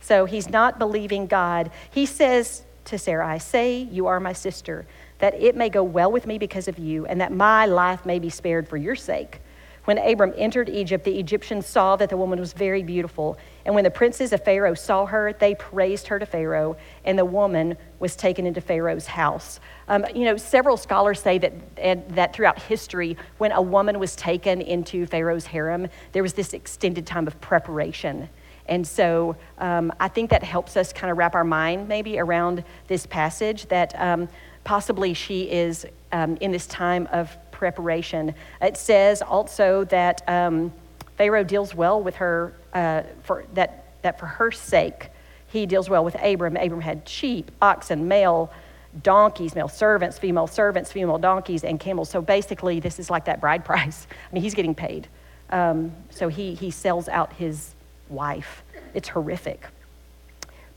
So, 0.00 0.24
he's 0.24 0.50
not 0.50 0.80
believing 0.80 1.28
God. 1.28 1.70
He 1.92 2.04
says 2.04 2.64
to 2.86 2.98
Sarai, 2.98 3.38
Say, 3.38 3.76
you 3.78 4.08
are 4.08 4.18
my 4.18 4.32
sister, 4.32 4.86
that 5.22 5.40
it 5.40 5.54
may 5.54 5.68
go 5.68 5.84
well 5.84 6.10
with 6.10 6.26
me 6.26 6.36
because 6.36 6.66
of 6.66 6.80
you, 6.80 7.06
and 7.06 7.20
that 7.20 7.30
my 7.30 7.64
life 7.64 8.04
may 8.04 8.18
be 8.18 8.28
spared 8.28 8.66
for 8.66 8.76
your 8.76 8.96
sake. 8.96 9.38
When 9.84 9.96
Abram 9.98 10.34
entered 10.36 10.68
Egypt, 10.68 11.04
the 11.04 11.16
Egyptians 11.16 11.64
saw 11.64 11.94
that 11.94 12.10
the 12.10 12.16
woman 12.16 12.40
was 12.40 12.52
very 12.52 12.82
beautiful. 12.82 13.38
And 13.64 13.72
when 13.72 13.84
the 13.84 13.90
princes 13.90 14.32
of 14.32 14.44
Pharaoh 14.44 14.74
saw 14.74 15.06
her, 15.06 15.32
they 15.32 15.54
praised 15.54 16.08
her 16.08 16.18
to 16.18 16.26
Pharaoh, 16.26 16.76
and 17.04 17.16
the 17.16 17.24
woman 17.24 17.76
was 18.00 18.16
taken 18.16 18.48
into 18.48 18.60
Pharaoh's 18.60 19.06
house. 19.06 19.60
Um, 19.86 20.04
you 20.12 20.24
know, 20.24 20.36
several 20.36 20.76
scholars 20.76 21.22
say 21.22 21.38
that, 21.38 22.08
that 22.16 22.34
throughout 22.34 22.60
history, 22.60 23.16
when 23.38 23.52
a 23.52 23.62
woman 23.62 24.00
was 24.00 24.16
taken 24.16 24.60
into 24.60 25.06
Pharaoh's 25.06 25.46
harem, 25.46 25.86
there 26.10 26.24
was 26.24 26.32
this 26.32 26.52
extended 26.52 27.06
time 27.06 27.28
of 27.28 27.40
preparation. 27.40 28.28
And 28.66 28.86
so 28.86 29.36
um, 29.58 29.92
I 29.98 30.08
think 30.08 30.30
that 30.30 30.42
helps 30.42 30.76
us 30.76 30.92
kind 30.92 31.10
of 31.10 31.18
wrap 31.18 31.34
our 31.34 31.44
mind 31.44 31.88
maybe 31.88 32.18
around 32.18 32.64
this 32.86 33.06
passage 33.06 33.66
that 33.66 33.92
um, 34.00 34.28
possibly 34.64 35.14
she 35.14 35.50
is 35.50 35.86
um, 36.12 36.36
in 36.40 36.52
this 36.52 36.66
time 36.66 37.08
of 37.12 37.36
preparation. 37.50 38.34
It 38.60 38.76
says 38.76 39.22
also 39.22 39.84
that 39.84 40.22
um, 40.28 40.72
Pharaoh 41.16 41.44
deals 41.44 41.74
well 41.74 42.02
with 42.02 42.16
her, 42.16 42.54
uh, 42.74 43.02
for, 43.22 43.44
that, 43.54 43.84
that 44.02 44.18
for 44.18 44.26
her 44.26 44.50
sake, 44.50 45.08
he 45.46 45.66
deals 45.66 45.90
well 45.90 46.04
with 46.04 46.16
Abram. 46.22 46.56
Abram 46.56 46.80
had 46.80 47.08
sheep, 47.08 47.50
oxen, 47.60 48.08
male 48.08 48.50
donkeys, 49.02 49.54
male 49.54 49.68
servants, 49.68 50.18
female 50.18 50.46
servants, 50.46 50.92
female 50.92 51.18
donkeys, 51.18 51.64
and 51.64 51.78
camels. 51.78 52.10
So 52.10 52.20
basically, 52.20 52.80
this 52.80 52.98
is 52.98 53.10
like 53.10 53.24
that 53.26 53.40
bride 53.40 53.64
price. 53.70 54.06
I 54.10 54.34
mean, 54.34 54.42
he's 54.42 54.54
getting 54.54 54.74
paid. 54.74 55.08
Um, 55.50 55.92
so 56.10 56.28
he, 56.28 56.54
he 56.54 56.70
sells 56.70 57.08
out 57.08 57.32
his 57.34 57.74
wife. 58.08 58.62
It's 58.94 59.08
horrific. 59.08 59.66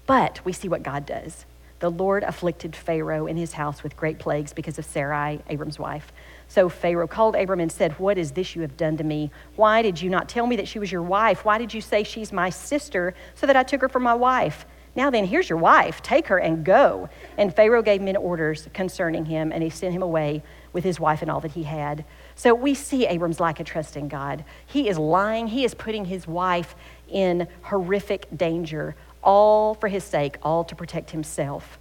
But 0.06 0.44
we 0.46 0.54
see 0.54 0.68
what 0.68 0.84
God 0.84 1.06
does. 1.06 1.46
The 1.80 1.92
Lord 1.92 2.24
afflicted 2.24 2.76
Pharaoh 2.76 3.28
and 3.28 3.38
his 3.38 3.54
house 3.54 3.84
with 3.84 3.98
great 3.98 4.18
plagues 4.18 4.54
because 4.54 4.80
of 4.80 4.86
Sarai, 4.86 5.42
Abram's 5.50 5.78
wife. 5.78 6.14
So 6.48 6.70
Pharaoh 6.70 7.08
called 7.08 7.36
Abram 7.36 7.60
and 7.60 7.72
said, 7.72 8.00
What 8.00 8.18
is 8.18 8.32
this 8.32 8.56
you 8.56 8.62
have 8.62 8.78
done 8.78 8.98
to 8.98 9.04
me? 9.04 9.32
Why 9.56 9.82
did 9.82 10.02
you 10.02 10.10
not 10.10 10.30
tell 10.30 10.48
me 10.48 10.56
that 10.56 10.68
she 10.68 10.80
was 10.80 10.92
your 10.92 11.02
wife? 11.02 11.44
Why 11.44 11.58
did 11.58 11.74
you 11.74 11.82
say 11.82 12.04
she's 12.04 12.32
my 12.32 12.50
sister 12.50 13.14
so 13.34 13.46
that 13.48 13.56
I 13.56 13.64
took 13.64 13.82
her 13.82 13.90
for 13.90 14.00
my 14.00 14.14
wife? 14.14 14.66
Now 14.96 15.10
then, 15.10 15.26
here's 15.26 15.50
your 15.50 15.60
wife. 15.60 16.02
Take 16.02 16.28
her 16.28 16.38
and 16.38 16.64
go. 16.64 17.10
And 17.38 17.54
Pharaoh 17.54 17.82
gave 17.82 18.02
men 18.02 18.16
orders 18.16 18.70
concerning 18.74 19.26
him, 19.26 19.52
and 19.52 19.62
he 19.62 19.70
sent 19.70 19.94
him 19.94 20.02
away 20.02 20.42
with 20.72 20.86
his 20.86 21.00
wife 21.02 21.22
and 21.22 21.30
all 21.30 21.42
that 21.42 21.52
he 21.52 21.64
had. 21.64 22.06
So 22.36 22.56
we 22.56 22.74
see 22.74 23.06
Abram's 23.06 23.42
lack 23.42 23.60
of 23.60 23.66
trust 23.66 23.98
in 23.98 24.08
God. 24.08 24.46
He 24.66 24.88
is 24.88 24.98
lying, 24.98 25.48
he 25.48 25.66
is 25.66 25.74
putting 25.74 26.06
his 26.06 26.28
wife 26.28 26.76
in 27.10 27.48
horrific 27.64 28.28
danger, 28.36 28.96
all 29.26 29.74
for 29.74 29.90
his 29.90 30.04
sake, 30.04 30.38
all 30.44 30.64
to 30.64 30.76
protect 30.76 31.12
himself. 31.12 31.78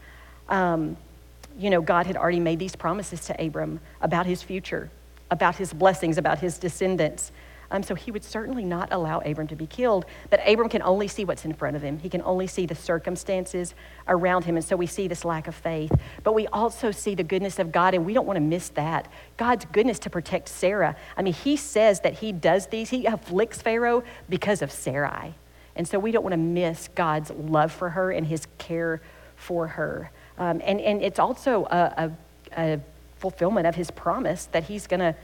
Um, 0.48 0.96
you 1.59 1.70
know, 1.70 1.80
God 1.80 2.07
had 2.07 2.16
already 2.16 2.40
made 2.40 2.59
these 2.59 2.74
promises 2.74 3.26
to 3.26 3.44
Abram 3.46 3.78
about 4.00 4.26
his 4.26 4.42
future, 4.42 4.90
about 5.30 5.57
his 5.57 5.72
blessings, 5.72 6.18
about 6.18 6.40
his 6.40 6.59
descendants. 6.59 7.30
Um, 7.70 7.83
so 7.83 7.94
he 7.94 8.11
would 8.11 8.24
certainly 8.24 8.64
not 8.64 8.88
allow 8.92 9.20
Abram 9.20 9.46
to 9.48 9.57
be 9.57 9.66
killed. 9.66 10.04
But 10.30 10.40
Abram 10.46 10.68
can 10.68 10.83
only 10.83 11.09
see 11.09 11.24
what's 11.24 11.44
in 11.44 11.52
front 11.54 11.76
of 11.76 11.83
him. 11.83 11.98
He 11.98 12.09
can 12.09 12.22
only 12.22 12.46
see 12.46 12.66
the 12.66 12.74
circumstances 12.74 13.74
around 14.07 14.44
him. 14.44 14.57
And 14.57 14.64
so 14.64 14.76
we 14.76 14.87
see 14.87 15.09
this 15.09 15.24
lack 15.24 15.48
of 15.48 15.54
faith. 15.54 15.92
But 16.22 16.35
we 16.35 16.46
also 16.48 16.90
see 16.90 17.14
the 17.14 17.24
goodness 17.24 17.59
of 17.59 17.72
God, 17.72 17.94
and 17.94 18.04
we 18.04 18.14
don't 18.14 18.26
want 18.26 18.37
to 18.37 18.42
miss 18.42 18.68
that. 18.70 19.09
God's 19.37 19.64
goodness 19.66 19.98
to 20.00 20.11
protect 20.11 20.48
Sarah. 20.48 20.96
I 21.16 21.22
mean, 21.22 21.35
he 21.35 21.57
says 21.57 22.00
that 22.00 22.14
he 22.14 22.33
does 22.33 22.66
these, 22.66 22.90
he 22.90 23.07
afflicts 23.07 23.62
Pharaoh 23.62 24.04
because 24.28 24.62
of 24.62 24.70
Sarai. 24.70 25.35
And 25.76 25.87
so 25.87 25.98
we 25.98 26.12
don't 26.12 26.22
want 26.22 26.32
to 26.32 26.38
miss 26.38 26.88
God's 26.94 27.30
love 27.30 27.72
for 27.72 27.90
her 27.90 28.10
and 28.10 28.26
his 28.26 28.46
care 28.58 29.00
for 29.37 29.66
her. 29.66 30.10
Um, 30.38 30.60
and, 30.64 30.80
and 30.80 31.02
it's 31.02 31.18
also 31.18 31.64
a, 31.66 32.10
a, 32.56 32.56
a 32.56 32.80
fulfillment 33.18 33.66
of 33.66 33.74
his 33.74 33.90
promise 33.90 34.46
that 34.46 34.64
he's 34.64 34.87
going 34.87 35.00
to, 35.00 35.14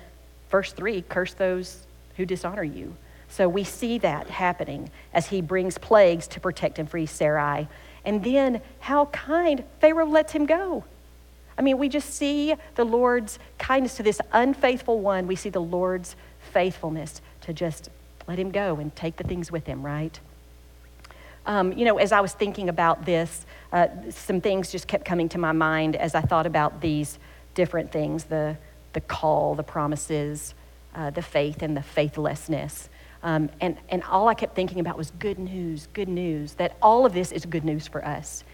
verse 0.50 0.72
3, 0.72 1.02
curse 1.02 1.34
those 1.34 1.86
who 2.16 2.24
dishonor 2.24 2.64
you. 2.64 2.96
So 3.28 3.48
we 3.48 3.62
see 3.62 3.98
that 3.98 4.28
happening 4.28 4.90
as 5.14 5.28
he 5.28 5.40
brings 5.40 5.78
plagues 5.78 6.26
to 6.28 6.40
protect 6.40 6.78
and 6.78 6.90
free 6.90 7.06
Sarai. 7.06 7.68
And 8.04 8.24
then 8.24 8.60
how 8.80 9.06
kind 9.06 9.64
Pharaoh 9.80 10.06
lets 10.06 10.32
him 10.32 10.46
go. 10.46 10.84
I 11.56 11.62
mean, 11.62 11.78
we 11.78 11.88
just 11.88 12.14
see 12.14 12.54
the 12.74 12.84
Lord's 12.84 13.38
kindness 13.58 13.96
to 13.96 14.02
this 14.02 14.20
unfaithful 14.32 14.98
one. 14.98 15.26
We 15.26 15.36
see 15.36 15.50
the 15.50 15.60
Lord's 15.60 16.16
faithfulness 16.52 17.20
to 17.42 17.52
just 17.52 17.90
let 18.26 18.38
him 18.38 18.50
go 18.50 18.76
and 18.76 18.94
take 18.96 19.16
the 19.16 19.24
things 19.24 19.52
with 19.52 19.66
him, 19.66 19.84
right? 19.84 20.18
Um, 21.46 21.72
you 21.72 21.84
know, 21.84 21.98
as 21.98 22.12
I 22.12 22.20
was 22.20 22.32
thinking 22.32 22.68
about 22.68 23.04
this, 23.04 23.46
uh, 23.72 23.88
some 24.10 24.40
things 24.40 24.70
just 24.70 24.86
kept 24.86 25.04
coming 25.04 25.28
to 25.30 25.38
my 25.38 25.52
mind 25.52 25.96
as 25.96 26.14
I 26.14 26.20
thought 26.20 26.46
about 26.46 26.80
these 26.80 27.18
different 27.54 27.92
things 27.92 28.24
the, 28.24 28.56
the 28.92 29.00
call, 29.00 29.54
the 29.54 29.62
promises, 29.62 30.54
uh, 30.94 31.10
the 31.10 31.22
faith, 31.22 31.62
and 31.62 31.76
the 31.76 31.82
faithlessness. 31.82 32.88
Um, 33.22 33.50
and, 33.60 33.76
and 33.88 34.02
all 34.04 34.28
I 34.28 34.34
kept 34.34 34.54
thinking 34.54 34.80
about 34.80 34.96
was 34.96 35.10
good 35.12 35.38
news, 35.38 35.88
good 35.92 36.08
news, 36.08 36.54
that 36.54 36.76
all 36.80 37.04
of 37.04 37.12
this 37.12 37.32
is 37.32 37.44
good 37.44 37.64
news 37.64 37.86
for 37.86 38.04
us. 38.04 38.44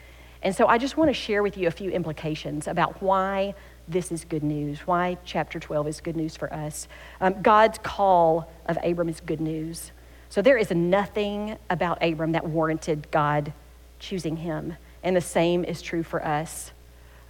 And 0.43 0.55
so 0.55 0.67
I 0.67 0.79
just 0.79 0.97
want 0.97 1.09
to 1.09 1.15
share 1.15 1.43
with 1.43 1.57
you 1.57 1.69
a 1.69 1.71
few 1.71 1.91
implications 1.91 2.69
about 2.69 3.01
why 3.03 3.55
this 3.89 4.11
is 4.11 4.25
good 4.25 4.43
news, 4.43 4.81
why 4.81 5.17
chapter 5.25 5.59
12 5.61 5.89
is 5.89 6.01
good 6.01 6.17
news 6.17 6.37
for 6.37 6.53
us. 6.53 6.89
Um, 7.21 7.41
God's 7.43 7.79
call 7.79 8.51
of 8.67 8.79
Abram 8.83 9.09
is 9.09 9.21
good 9.21 9.41
news. 9.41 9.93
So 10.29 10.43
there 10.43 10.57
is 10.57 10.71
nothing 10.71 11.57
about 11.71 12.03
Abram 12.03 12.33
that 12.33 12.47
warranted 12.47 13.11
God 13.11 13.53
choosing 13.99 14.37
him. 14.37 14.77
And 15.03 15.17
the 15.17 15.21
same 15.21 15.65
is 15.65 15.83
true 15.83 16.03
for 16.03 16.25
us. 16.25 16.73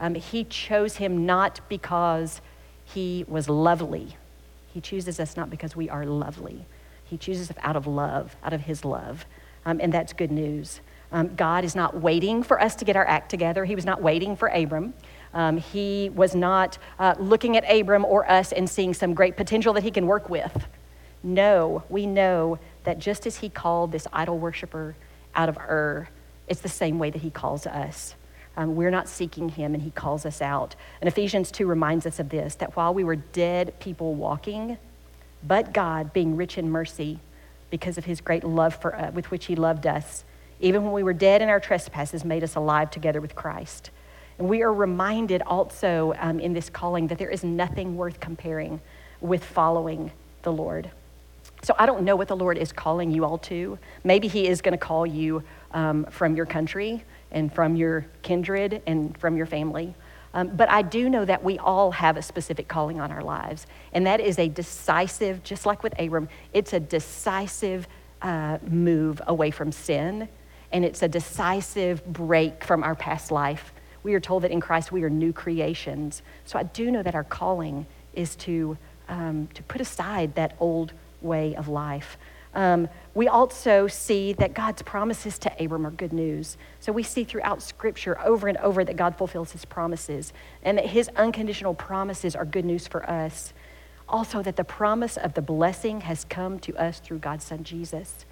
Um, 0.01 0.15
he 0.15 0.45
chose 0.45 0.97
him 0.97 1.27
not 1.27 1.61
because 1.69 2.41
he 2.85 3.25
was 3.29 3.49
lovely. 3.49 4.17
He 4.73 4.81
chooses 4.81 5.19
us 5.21 5.37
not 5.37 5.51
because 5.51 5.75
we 5.75 5.89
are 5.89 6.05
lovely. 6.05 6.67
He 7.05 7.17
chooses 7.17 7.51
us 7.51 7.57
out 7.63 7.77
of 7.77 7.87
love, 7.87 8.37
out 8.43 8.53
of 8.53 8.63
his 8.63 8.85
love. 8.85 9.27
Um, 9.65 9.81
and 9.83 9.93
that's 9.93 10.13
good 10.13 10.31
news. 10.31 10.81
Um, 11.13 11.35
God 11.35 11.65
is 11.65 11.75
not 11.75 12.01
waiting 12.01 12.43
for 12.43 12.61
us 12.61 12.75
to 12.77 12.85
get 12.85 12.97
our 12.97 13.07
act 13.07 13.31
together. 13.31 13.65
He 13.65 13.75
was 13.75 13.85
not 13.85 14.03
waiting 14.03 14.37
for 14.37 14.49
Abram. 14.49 14.93
Um, 15.33 15.57
he 15.57 16.11
was 16.15 16.35
not 16.35 16.79
uh, 16.99 17.15
looking 17.19 17.57
at 17.57 17.71
Abram 17.71 18.05
or 18.05 18.31
us 18.31 18.53
and 18.53 18.69
seeing 18.69 18.93
some 18.93 19.15
great 19.15 19.37
potential 19.37 19.73
that 19.75 19.83
he 19.83 19.91
can 19.91 20.07
work 20.07 20.29
with. 20.29 20.67
No, 21.23 21.85
we 21.89 22.07
know 22.07 22.59
that 22.87 23.01
just 23.01 23.27
as 23.27 23.39
he 23.39 23.49
called 23.49 23.93
this 23.93 24.07
idol 24.13 24.39
worshiper 24.39 24.95
out 25.35 25.49
of 25.49 25.59
Ur, 25.59 26.09
it's 26.47 26.61
the 26.61 26.69
same 26.69 26.99
way 26.99 27.11
that 27.11 27.21
he 27.21 27.31
calls 27.31 27.67
us. 27.67 28.15
Um, 28.57 28.77
we're 28.77 28.93
not 28.93 29.09
seeking 29.09 29.51
him, 29.51 29.75
and 29.75 29.83
he 29.83 29.91
calls 29.91 30.25
us 30.25 30.41
out. 30.41 30.77
And 31.01 31.09
Ephesians 31.09 31.51
2 31.51 31.67
reminds 31.67 32.07
us 32.07 32.21
of 32.21 32.29
this 32.29 32.55
that 32.55 32.77
while 32.77 32.95
we 32.95 33.05
were 33.05 33.17
dead 33.17 33.79
people 33.81 34.15
walking, 34.15 34.79
but 35.43 35.75
God, 35.75 36.13
being 36.13 36.37
rich 36.37 36.57
in 36.57 36.71
mercy, 36.71 37.19
because 37.71 37.99
of 37.99 38.05
his 38.05 38.21
great 38.21 38.45
love 38.45 38.81
for 38.81 38.97
uh, 38.97 39.11
with 39.11 39.33
which 39.33 39.47
he 39.47 39.57
loved 39.57 39.87
us, 39.87 40.25
even 40.61 40.85
when 40.85 40.93
we 40.93 41.03
were 41.03 41.13
dead 41.13 41.43
in 41.43 41.49
our 41.49 41.61
trespasses, 41.61 42.25
made 42.25 42.45
us 42.45 42.55
alive 42.55 42.91
together 42.91 43.21
with 43.21 43.35
Christ. 43.35 43.91
And 44.39 44.49
we 44.49 44.63
are 44.63 44.73
reminded 44.73 45.43
also 45.43 46.15
um, 46.19 46.39
in 46.39 46.53
this 46.53 46.71
calling 46.71 47.09
that 47.09 47.19
there 47.19 47.31
is 47.31 47.43
nothing 47.43 47.97
worth 47.97 48.21
comparing 48.21 48.81
with 49.21 49.45
following 49.45 50.13
the 50.43 50.53
Lord. 50.53 50.91
So 51.67 51.75
I 51.81 51.85
don't 51.85 52.05
know 52.05 52.15
what 52.15 52.29
the 52.29 52.37
Lord 52.37 52.59
is 52.59 52.71
calling 52.71 53.11
you 53.11 53.25
all 53.25 53.39
to. 53.39 53.77
Maybe 54.05 54.29
He 54.29 54.47
is 54.47 54.63
going 54.63 54.71
to 54.71 54.79
call 54.79 55.05
you 55.05 55.43
um, 55.73 56.05
from 56.11 56.37
your 56.37 56.47
country 56.47 57.03
and 57.33 57.53
from 57.53 57.75
your 57.75 58.07
kindred 58.23 58.83
and 58.87 59.19
from 59.19 59.37
your 59.37 59.47
family. 59.47 59.97
Um, 60.33 60.55
but 60.55 60.71
I 60.71 60.83
do 60.83 61.11
know 61.11 61.25
that 61.25 61.43
we 61.43 61.59
all 61.59 61.91
have 61.91 62.17
a 62.17 62.23
specific 62.23 62.69
calling 62.69 63.01
on 63.01 63.11
our 63.11 63.21
lives. 63.21 63.67
And 63.93 64.07
that 64.07 64.21
is 64.21 64.39
a 64.39 64.47
decisive, 64.49 65.43
just 65.43 65.67
like 65.67 65.83
with 65.83 65.93
Abram, 65.99 66.29
it's 66.53 66.73
a 66.73 66.79
decisive 66.79 67.89
uh, 68.23 68.59
move 68.69 69.21
away 69.27 69.51
from 69.51 69.73
sin. 69.73 70.29
And 70.71 70.85
it's 70.85 71.03
a 71.03 71.09
decisive 71.09 72.07
break 72.07 72.63
from 72.63 72.85
our 72.85 72.95
past 72.95 73.33
life. 73.33 73.73
We 74.05 74.15
are 74.15 74.21
told 74.21 74.45
that 74.45 74.53
in 74.53 74.61
Christ 74.61 74.93
we 74.93 75.03
are 75.03 75.11
new 75.11 75.33
creations. 75.33 76.23
So 76.45 76.61
I 76.61 76.63
do 76.63 76.93
know 76.93 77.03
that 77.03 77.17
our 77.17 77.25
calling 77.25 77.87
is 78.15 78.37
to, 78.37 78.79
um, 79.09 79.49
to 79.55 79.65
put 79.65 79.81
aside 79.81 80.37
that 80.37 80.55
old 80.61 80.93
way 81.27 81.55
of 81.55 81.69
life. 81.69 82.17
Um, 82.57 82.89
we 83.15 83.29
also 83.29 83.87
see 83.87 84.33
that 84.35 84.55
God's 84.55 84.81
promises 84.81 85.39
to 85.41 85.53
Abram 85.63 85.87
are 85.87 85.91
good 85.91 86.15
news. 86.15 86.57
So 86.81 86.91
we 86.91 87.03
see 87.03 87.23
throughout 87.23 87.61
Scripture 87.61 88.19
over 88.25 88.49
and 88.49 88.57
over 88.59 88.83
that 88.83 88.97
God 88.97 89.17
fulfills 89.17 89.53
his 89.53 89.67
promises 89.67 90.33
and 90.63 90.79
that 90.79 90.87
his 90.87 91.11
unconditional 91.17 91.75
promises 91.75 92.35
are 92.35 92.47
good 92.47 92.65
news 92.65 92.87
for 92.87 93.09
us. 93.09 93.53
Also, 94.09 94.43
that 94.43 94.57
the 94.57 94.65
promise 94.65 95.19
of 95.19 95.35
the 95.35 95.43
blessing 95.43 96.01
has 96.01 96.25
come 96.25 96.59
to 96.61 96.75
us 96.77 96.99
through 96.99 97.19
God's 97.19 97.45
Son 97.45 97.63
Jesus. 97.63 98.25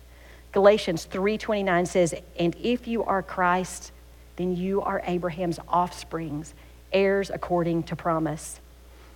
Galatians 0.52 1.04
3:29 1.04 1.84
says, 1.84 2.14
"And 2.38 2.56
if 2.62 2.88
you 2.88 3.04
are 3.04 3.22
Christ, 3.22 3.92
then 4.36 4.56
you 4.56 4.80
are 4.80 5.02
Abraham's 5.04 5.58
offsprings, 5.68 6.54
heirs 6.92 7.28
according 7.28 7.82
to 7.84 7.96
promise." 7.96 8.60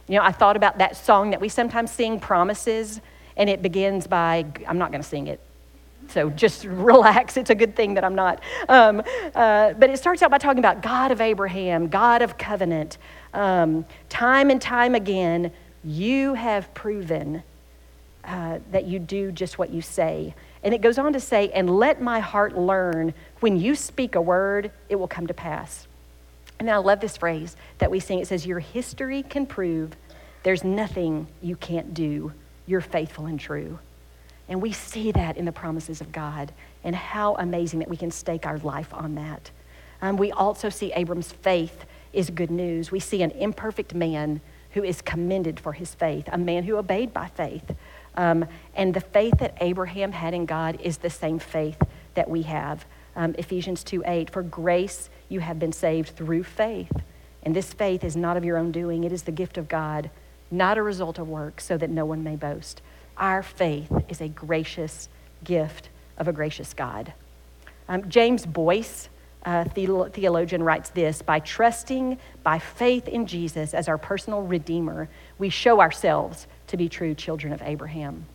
You 0.06 0.16
know, 0.16 0.24
I 0.24 0.32
thought 0.32 0.56
about 0.56 0.78
that 0.78 0.96
song 0.96 1.30
that 1.30 1.40
we 1.40 1.48
sometimes 1.48 1.92
sing, 1.92 2.18
Promises 2.18 3.00
and 3.38 3.48
it 3.48 3.62
begins 3.62 4.06
by, 4.06 4.44
I'm 4.66 4.76
not 4.76 4.90
going 4.90 5.02
to 5.02 5.08
sing 5.08 5.28
it. 5.28 5.40
So 6.08 6.28
just 6.28 6.64
relax. 6.66 7.36
It's 7.36 7.50
a 7.50 7.54
good 7.54 7.76
thing 7.76 7.94
that 7.94 8.04
I'm 8.04 8.14
not. 8.14 8.42
Um, 8.68 9.02
uh, 9.34 9.72
but 9.74 9.88
it 9.90 9.98
starts 9.98 10.22
out 10.22 10.30
by 10.30 10.38
talking 10.38 10.58
about 10.58 10.82
God 10.82 11.12
of 11.12 11.20
Abraham, 11.20 11.88
God 11.88 12.20
of 12.20 12.36
covenant. 12.36 12.98
Um, 13.32 13.86
time 14.08 14.50
and 14.50 14.60
time 14.60 14.94
again, 14.94 15.52
you 15.84 16.34
have 16.34 16.74
proven 16.74 17.42
uh, 18.24 18.58
that 18.72 18.84
you 18.84 18.98
do 18.98 19.32
just 19.32 19.58
what 19.58 19.70
you 19.70 19.80
say. 19.80 20.34
And 20.62 20.74
it 20.74 20.80
goes 20.80 20.98
on 20.98 21.12
to 21.12 21.20
say, 21.20 21.50
and 21.50 21.78
let 21.78 22.02
my 22.02 22.20
heart 22.20 22.58
learn 22.58 23.14
when 23.40 23.56
you 23.56 23.74
speak 23.74 24.16
a 24.16 24.20
word, 24.20 24.72
it 24.88 24.96
will 24.96 25.08
come 25.08 25.28
to 25.28 25.34
pass. 25.34 25.86
And 26.58 26.68
I 26.68 26.78
love 26.78 26.98
this 26.98 27.16
phrase 27.16 27.56
that 27.78 27.90
we 27.90 28.00
sing. 28.00 28.18
It 28.18 28.26
says, 28.26 28.44
Your 28.44 28.58
history 28.58 29.22
can 29.22 29.46
prove 29.46 29.92
there's 30.42 30.64
nothing 30.64 31.28
you 31.40 31.54
can't 31.54 31.94
do 31.94 32.32
you're 32.68 32.82
faithful 32.82 33.26
and 33.26 33.40
true. 33.40 33.78
And 34.48 34.62
we 34.62 34.72
see 34.72 35.10
that 35.12 35.36
in 35.36 35.46
the 35.46 35.52
promises 35.52 36.00
of 36.00 36.12
God, 36.12 36.52
and 36.84 36.94
how 36.94 37.34
amazing 37.36 37.80
that 37.80 37.88
we 37.88 37.96
can 37.96 38.10
stake 38.10 38.46
our 38.46 38.58
life 38.58 38.92
on 38.94 39.14
that. 39.16 39.50
Um, 40.00 40.16
we 40.16 40.30
also 40.30 40.68
see 40.68 40.92
Abram's 40.92 41.32
faith 41.32 41.84
is 42.12 42.30
good 42.30 42.50
news. 42.50 42.90
We 42.90 43.00
see 43.00 43.22
an 43.22 43.32
imperfect 43.32 43.94
man 43.94 44.40
who 44.72 44.84
is 44.84 45.02
commended 45.02 45.58
for 45.58 45.72
his 45.72 45.94
faith, 45.94 46.28
a 46.30 46.38
man 46.38 46.62
who 46.62 46.76
obeyed 46.76 47.12
by 47.12 47.26
faith. 47.28 47.74
Um, 48.16 48.46
and 48.74 48.94
the 48.94 49.00
faith 49.00 49.38
that 49.38 49.56
Abraham 49.60 50.12
had 50.12 50.34
in 50.34 50.46
God 50.46 50.80
is 50.80 50.98
the 50.98 51.10
same 51.10 51.38
faith 51.38 51.80
that 52.14 52.28
we 52.28 52.42
have. 52.42 52.84
Um, 53.16 53.34
Ephesians 53.38 53.82
2 53.82 54.02
8, 54.06 54.30
for 54.30 54.42
grace 54.42 55.10
you 55.28 55.40
have 55.40 55.58
been 55.58 55.72
saved 55.72 56.10
through 56.10 56.44
faith. 56.44 56.92
And 57.42 57.56
this 57.56 57.72
faith 57.72 58.04
is 58.04 58.16
not 58.16 58.36
of 58.36 58.44
your 58.44 58.58
own 58.58 58.72
doing, 58.72 59.04
it 59.04 59.12
is 59.12 59.22
the 59.22 59.32
gift 59.32 59.58
of 59.58 59.68
God 59.68 60.10
not 60.50 60.78
a 60.78 60.82
result 60.82 61.18
of 61.18 61.28
work, 61.28 61.60
so 61.60 61.76
that 61.76 61.90
no 61.90 62.04
one 62.04 62.22
may 62.22 62.36
boast. 62.36 62.82
Our 63.16 63.42
faith 63.42 63.92
is 64.08 64.20
a 64.20 64.28
gracious 64.28 65.08
gift 65.44 65.88
of 66.16 66.28
a 66.28 66.32
gracious 66.32 66.74
God. 66.74 67.12
Um, 67.88 68.08
James 68.08 68.44
Boice, 68.46 69.08
a 69.44 69.68
theologian, 69.68 70.62
writes 70.62 70.90
this 70.90 71.22
By 71.22 71.40
trusting 71.40 72.18
by 72.42 72.58
faith 72.58 73.08
in 73.08 73.26
Jesus 73.26 73.74
as 73.74 73.88
our 73.88 73.98
personal 73.98 74.42
Redeemer, 74.42 75.08
we 75.38 75.48
show 75.48 75.80
ourselves 75.80 76.46
to 76.68 76.76
be 76.76 76.88
true 76.88 77.14
children 77.14 77.52
of 77.52 77.62
Abraham. 77.62 78.26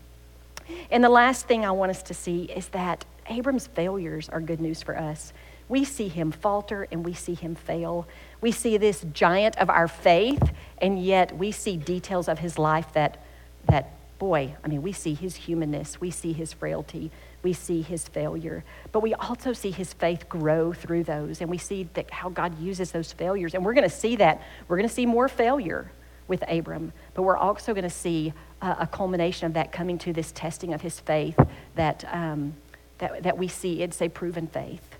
And 0.89 1.03
the 1.03 1.09
last 1.09 1.47
thing 1.47 1.65
I 1.65 1.71
want 1.71 1.91
us 1.91 2.03
to 2.03 2.13
see 2.13 2.43
is 2.43 2.67
that 2.69 3.05
Abram's 3.27 3.67
failures 3.67 4.29
are 4.29 4.41
good 4.41 4.59
news 4.59 4.81
for 4.81 4.97
us. 4.97 5.33
We 5.73 5.85
see 5.85 6.07
him 6.07 6.31
falter 6.31 6.87
and 6.91 7.03
we 7.03 7.15
see 7.15 7.33
him 7.33 7.55
fail. 7.55 8.07
We 8.41 8.51
see 8.51 8.77
this 8.77 9.03
giant 9.11 9.57
of 9.57 9.71
our 9.71 9.87
faith, 9.87 10.53
and 10.77 11.03
yet 11.03 11.35
we 11.35 11.51
see 11.51 11.77
details 11.77 12.27
of 12.27 12.37
his 12.37 12.59
life 12.59 12.93
that, 12.93 13.23
that 13.65 13.89
boy, 14.19 14.53
I 14.63 14.67
mean, 14.67 14.83
we 14.83 14.91
see 14.91 15.15
his 15.15 15.35
humanness, 15.35 15.99
we 15.99 16.11
see 16.11 16.31
his 16.31 16.53
frailty, 16.53 17.09
we 17.41 17.53
see 17.53 17.81
his 17.81 18.07
failure, 18.07 18.63
but 18.91 18.99
we 18.99 19.15
also 19.15 19.51
see 19.51 19.71
his 19.71 19.93
faith 19.93 20.29
grow 20.29 20.73
through 20.73 21.05
those, 21.05 21.41
and 21.41 21.49
we 21.49 21.57
see 21.57 21.89
that 21.95 22.11
how 22.11 22.29
God 22.29 22.59
uses 22.59 22.91
those 22.91 23.11
failures. 23.11 23.55
And 23.55 23.65
we're 23.65 23.73
going 23.73 23.89
to 23.89 23.95
see 23.95 24.15
that. 24.17 24.43
We're 24.67 24.77
going 24.77 24.87
to 24.87 24.93
see 24.93 25.07
more 25.07 25.27
failure 25.27 25.91
with 26.27 26.43
Abram, 26.47 26.93
but 27.15 27.23
we're 27.23 27.35
also 27.35 27.73
going 27.73 27.81
to 27.81 27.89
see 27.89 28.31
a, 28.61 28.85
culmination 28.85 29.47
of 29.47 29.55
that 29.55 29.71
coming 29.71 29.97
to 29.97 30.13
this 30.13 30.31
testing 30.33 30.71
of 30.71 30.81
his 30.81 30.99
faith 30.99 31.39
that, 31.73 32.05
um, 32.13 32.53
that, 32.99 33.23
that 33.23 33.39
we 33.39 33.47
see. 33.47 33.81
It's 33.81 33.99
a 34.03 34.09
proven 34.09 34.45
faith. 34.45 34.92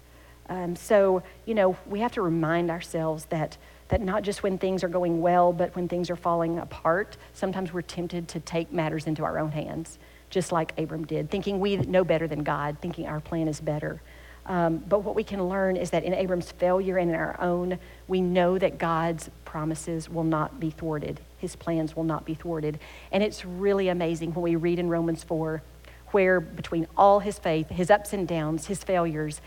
Um, 0.49 0.75
so, 0.75 1.23
you 1.45 1.55
know, 1.55 1.77
we 1.85 1.99
have 1.99 2.11
to 2.13 2.21
remind 2.21 2.69
ourselves 2.69 3.25
that, 3.25 3.57
that 3.87 4.01
not 4.01 4.23
just 4.23 4.43
when 4.43 4.57
things 4.57 4.83
are 4.83 4.89
going 4.89 5.21
well, 5.21 5.53
but 5.53 5.75
when 5.75 5.87
things 5.87 6.09
are 6.09 6.15
falling 6.15 6.59
apart, 6.59 7.17
sometimes 7.33 7.73
we're 7.73 7.81
tempted 7.81 8.27
to 8.29 8.39
take 8.39 8.71
matters 8.71 9.07
into 9.07 9.23
our 9.23 9.39
own 9.39 9.51
hands, 9.51 9.99
just 10.29 10.51
like 10.51 10.77
Abram 10.77 11.05
did, 11.05 11.29
thinking 11.29 11.59
we 11.59 11.77
know 11.77 12.03
better 12.03 12.27
than 12.27 12.43
God, 12.43 12.77
thinking 12.81 13.07
our 13.07 13.19
plan 13.19 13.47
is 13.47 13.61
better. 13.61 14.01
Um, 14.45 14.79
but 14.89 14.99
what 14.99 15.15
we 15.15 15.23
can 15.23 15.47
learn 15.47 15.77
is 15.77 15.91
that 15.91 16.03
in 16.03 16.13
Abram's 16.13 16.51
failure 16.51 16.97
and 16.97 17.09
in 17.09 17.15
our 17.15 17.39
own, 17.39 17.79
we 18.07 18.19
know 18.19 18.57
that 18.57 18.77
God's 18.77 19.29
promises 19.45 20.09
will 20.09 20.25
not 20.25 20.59
be 20.59 20.69
thwarted. 20.69 21.21
His 21.37 21.55
plans 21.55 21.95
will 21.95 22.03
not 22.03 22.25
be 22.25 22.33
thwarted. 22.33 22.79
And 23.11 23.23
it's 23.23 23.45
really 23.45 23.87
amazing 23.87 24.33
when 24.33 24.43
we 24.43 24.55
read 24.57 24.79
in 24.79 24.89
Romans 24.89 25.23
4, 25.23 25.61
where 26.07 26.41
between 26.41 26.87
all 26.97 27.21
his 27.21 27.39
faith, 27.39 27.69
his 27.69 27.89
ups 27.89 28.11
and 28.11 28.27
downs, 28.27 28.67
his 28.67 28.83
failures, 28.83 29.39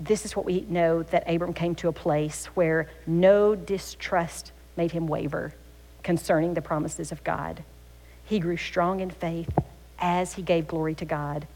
this 0.00 0.24
is 0.24 0.34
what 0.34 0.46
we 0.46 0.62
know 0.62 1.02
that 1.04 1.30
Abram 1.30 1.52
came 1.52 1.74
to 1.76 1.88
a 1.88 1.92
place 1.92 2.46
where 2.54 2.88
no 3.06 3.54
distrust 3.54 4.52
made 4.76 4.92
him 4.92 5.06
waver 5.06 5.52
concerning 6.02 6.54
the 6.54 6.62
promises 6.62 7.12
of 7.12 7.22
God. 7.22 7.62
He 8.24 8.38
grew 8.38 8.56
strong 8.56 9.00
in 9.00 9.10
faith 9.10 9.50
as 9.98 10.32
he 10.32 10.42
gave 10.42 10.66
glory 10.66 10.94
to 10.94 11.04
God, 11.04 11.46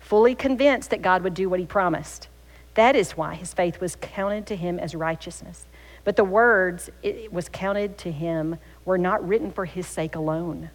fully 0.00 0.34
convinced 0.34 0.90
that 0.90 1.00
God 1.00 1.22
would 1.22 1.34
do 1.34 1.48
what 1.48 1.60
he 1.60 1.66
promised. 1.66 2.26
That 2.74 2.96
is 2.96 3.16
why 3.16 3.36
his 3.36 3.54
faith 3.54 3.80
was 3.80 3.96
counted 4.00 4.46
to 4.46 4.56
him 4.56 4.80
as 4.80 4.94
righteousness. 4.96 5.66
But 6.02 6.16
the 6.16 6.24
words 6.24 6.90
it 7.02 7.32
was 7.32 7.48
counted 7.48 7.98
to 7.98 8.10
him 8.10 8.58
were 8.84 8.98
not 8.98 9.26
written 9.26 9.52
for 9.52 9.64
his 9.64 9.86
sake 9.86 10.16
alone, 10.16 10.70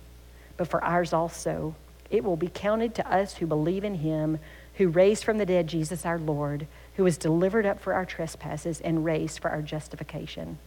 but 0.56 0.70
for 0.70 0.82
ours 0.82 1.12
also. 1.12 1.76
It 2.10 2.24
will 2.24 2.38
be 2.38 2.48
counted 2.48 2.96
to 2.96 3.12
us 3.12 3.36
who 3.36 3.46
believe 3.46 3.84
in 3.84 3.96
him 3.96 4.40
who 4.76 4.88
raised 4.88 5.24
from 5.24 5.40
the 5.40 5.46
dead 5.46 5.68
Jesus 5.68 6.06
our 6.06 6.20
Lord 6.20 6.68
who 6.98 7.04
was 7.04 7.18
delivered 7.18 7.66
up 7.66 7.80
for 7.80 7.94
our 7.94 8.06
trespasses 8.06 8.82
and 8.82 9.06
raised 9.06 9.40
for 9.40 9.52
our 9.52 9.62
justification. 9.62 10.58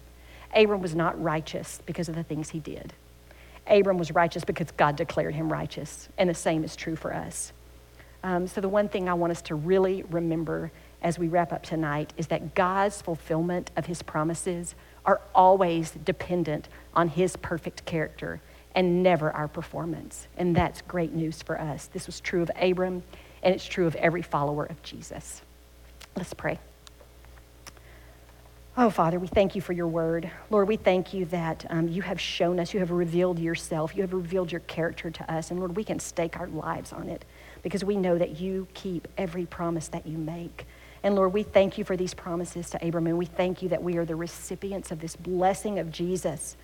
Abram 0.55 0.81
was 0.81 0.95
not 0.95 1.21
righteous 1.21 1.83
because 1.87 2.09
of 2.09 2.15
the 2.15 2.23
things 2.23 2.51
he 2.51 2.61
did. 2.61 2.95
Abram 3.67 3.99
was 3.99 4.13
righteous 4.13 4.45
because 4.45 4.71
God 4.71 4.95
declared 4.95 5.35
him 5.35 5.53
righteous, 5.53 6.09
and 6.17 6.31
the 6.31 6.35
same 6.35 6.63
is 6.63 6.77
true 6.77 6.95
for 6.95 7.13
us. 7.13 7.53
Um, 8.23 8.47
so, 8.47 8.61
the 8.61 8.69
one 8.69 8.89
thing 8.89 9.09
I 9.09 9.15
want 9.15 9.33
us 9.33 9.43
to 9.43 9.55
really 9.57 10.05
remember 10.05 10.71
as 11.03 11.19
we 11.19 11.27
wrap 11.27 11.53
up 11.53 11.65
tonight 11.65 12.13
is 12.17 12.29
that 12.29 12.55
God's 12.55 13.03
fulfillment 13.03 13.73
of 13.77 13.87
his 13.87 14.03
promises 14.03 14.75
are 15.05 15.21
always 15.35 15.93
dependent 16.05 16.69
on 16.95 17.09
his 17.09 17.37
perfect 17.37 17.85
character 17.87 18.41
and 18.75 19.03
never 19.03 19.33
our 19.33 19.49
performance. 19.49 20.29
And 20.37 20.55
that's 20.55 20.83
great 20.83 21.13
news 21.13 21.43
for 21.43 21.61
us. 21.61 21.87
This 21.87 22.07
was 22.07 22.21
true 22.21 22.43
of 22.43 22.51
Abram, 22.61 23.03
and 23.43 23.55
it's 23.55 23.67
true 23.67 23.87
of 23.87 23.97
every 23.97 24.23
follower 24.23 24.67
of 24.67 24.81
Jesus. 24.83 25.43
Let's 26.17 26.35
pray. 26.35 26.59
Oh, 28.77 28.89
Father, 28.89 29.19
we 29.19 29.27
thank 29.27 29.55
you 29.55 29.61
for 29.61 29.73
your 29.73 29.89
word. 29.89 30.31
Lord, 30.49 30.69
we 30.69 30.77
thank 30.77 31.13
you 31.13 31.25
that 31.27 31.67
um, 31.71 31.89
you 31.89 32.03
have 32.03 32.21
shown 32.21 32.59
us, 32.61 32.73
you 32.73 32.81
have 32.81 32.91
revealed 32.91 33.39
yourself, 33.39 33.95
you 33.95 34.03
have 34.03 34.13
revealed 34.13 34.51
your 34.51 34.61
character 34.63 35.11
to 35.11 35.33
us. 35.33 35.51
And 35.51 35.59
Lord, 35.59 35.77
we 35.77 35.85
can 35.85 35.99
stake 35.99 36.39
our 36.39 36.47
lives 36.47 36.93
on 36.93 37.09
it 37.09 37.25
because 37.63 37.85
we 37.85 37.97
know 37.97 38.17
that 38.17 38.41
you 38.41 38.69
keep 38.73 39.09
every 39.19 39.45
promise 39.45 39.89
that 39.89 40.07
you 40.07 40.17
make. 40.17 40.67
And 41.03 41.15
Lord, 41.15 41.33
we 41.33 41.43
thank 41.43 41.79
you 41.79 41.85
for 41.85 41.97
these 41.97 42.15
promises 42.15 42.71
to 42.71 42.87
Abram, 42.87 43.07
and 43.07 43.19
we 43.19 43.27
thank 43.27 43.61
you 43.61 43.69
that 43.71 43.83
we 43.83 43.97
are 43.97 44.05
the 44.05 44.17
recipients 44.17 44.91
of 44.91 45.01
this 45.01 45.17
blessing 45.17 45.79
of 45.79 45.91
Jesus. 45.91 46.57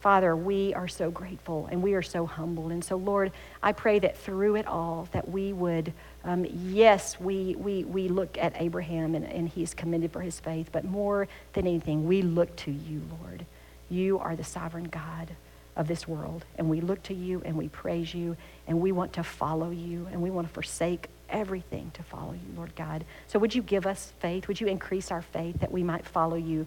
Father, 0.00 0.36
we 0.36 0.74
are 0.74 0.86
so 0.86 1.10
grateful 1.10 1.66
and 1.70 1.82
we 1.82 1.94
are 1.94 2.02
so 2.02 2.26
humbled. 2.26 2.72
And 2.72 2.84
so, 2.84 2.96
Lord, 2.96 3.32
I 3.62 3.72
pray 3.72 3.98
that 4.00 4.18
through 4.18 4.56
it 4.56 4.66
all, 4.66 5.08
that 5.12 5.30
we 5.30 5.54
would, 5.54 5.94
um, 6.24 6.46
yes, 6.50 7.20
we, 7.20 7.54
we, 7.56 7.84
we 7.84 8.08
look 8.08 8.38
at 8.38 8.54
Abraham 8.56 9.14
and, 9.14 9.24
and 9.24 9.48
he's 9.48 9.74
commended 9.74 10.12
for 10.12 10.20
his 10.20 10.40
faith, 10.40 10.70
but 10.72 10.84
more 10.84 11.28
than 11.52 11.66
anything, 11.66 12.06
we 12.06 12.22
look 12.22 12.54
to 12.56 12.70
you, 12.70 13.02
Lord. 13.20 13.44
You 13.90 14.18
are 14.18 14.34
the 14.34 14.44
sovereign 14.44 14.84
God 14.84 15.30
of 15.76 15.88
this 15.88 16.08
world. 16.08 16.44
And 16.56 16.70
we 16.70 16.80
look 16.80 17.02
to 17.04 17.14
you 17.14 17.42
and 17.44 17.56
we 17.56 17.68
praise 17.68 18.14
you 18.14 18.36
and 18.66 18.80
we 18.80 18.92
want 18.92 19.12
to 19.14 19.22
follow 19.22 19.70
you 19.70 20.08
and 20.12 20.22
we 20.22 20.30
want 20.30 20.46
to 20.46 20.52
forsake 20.52 21.08
everything 21.28 21.90
to 21.94 22.02
follow 22.02 22.32
you, 22.32 22.56
Lord 22.56 22.74
God. 22.76 23.04
So 23.26 23.38
would 23.38 23.54
you 23.54 23.62
give 23.62 23.86
us 23.86 24.12
faith? 24.20 24.48
Would 24.48 24.60
you 24.60 24.66
increase 24.66 25.10
our 25.10 25.22
faith 25.22 25.60
that 25.60 25.72
we 25.72 25.82
might 25.82 26.06
follow 26.06 26.36
you 26.36 26.66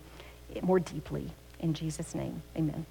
more 0.61 0.79
deeply? 0.79 1.31
In 1.59 1.73
Jesus' 1.73 2.13
name, 2.13 2.41
amen. 2.55 2.85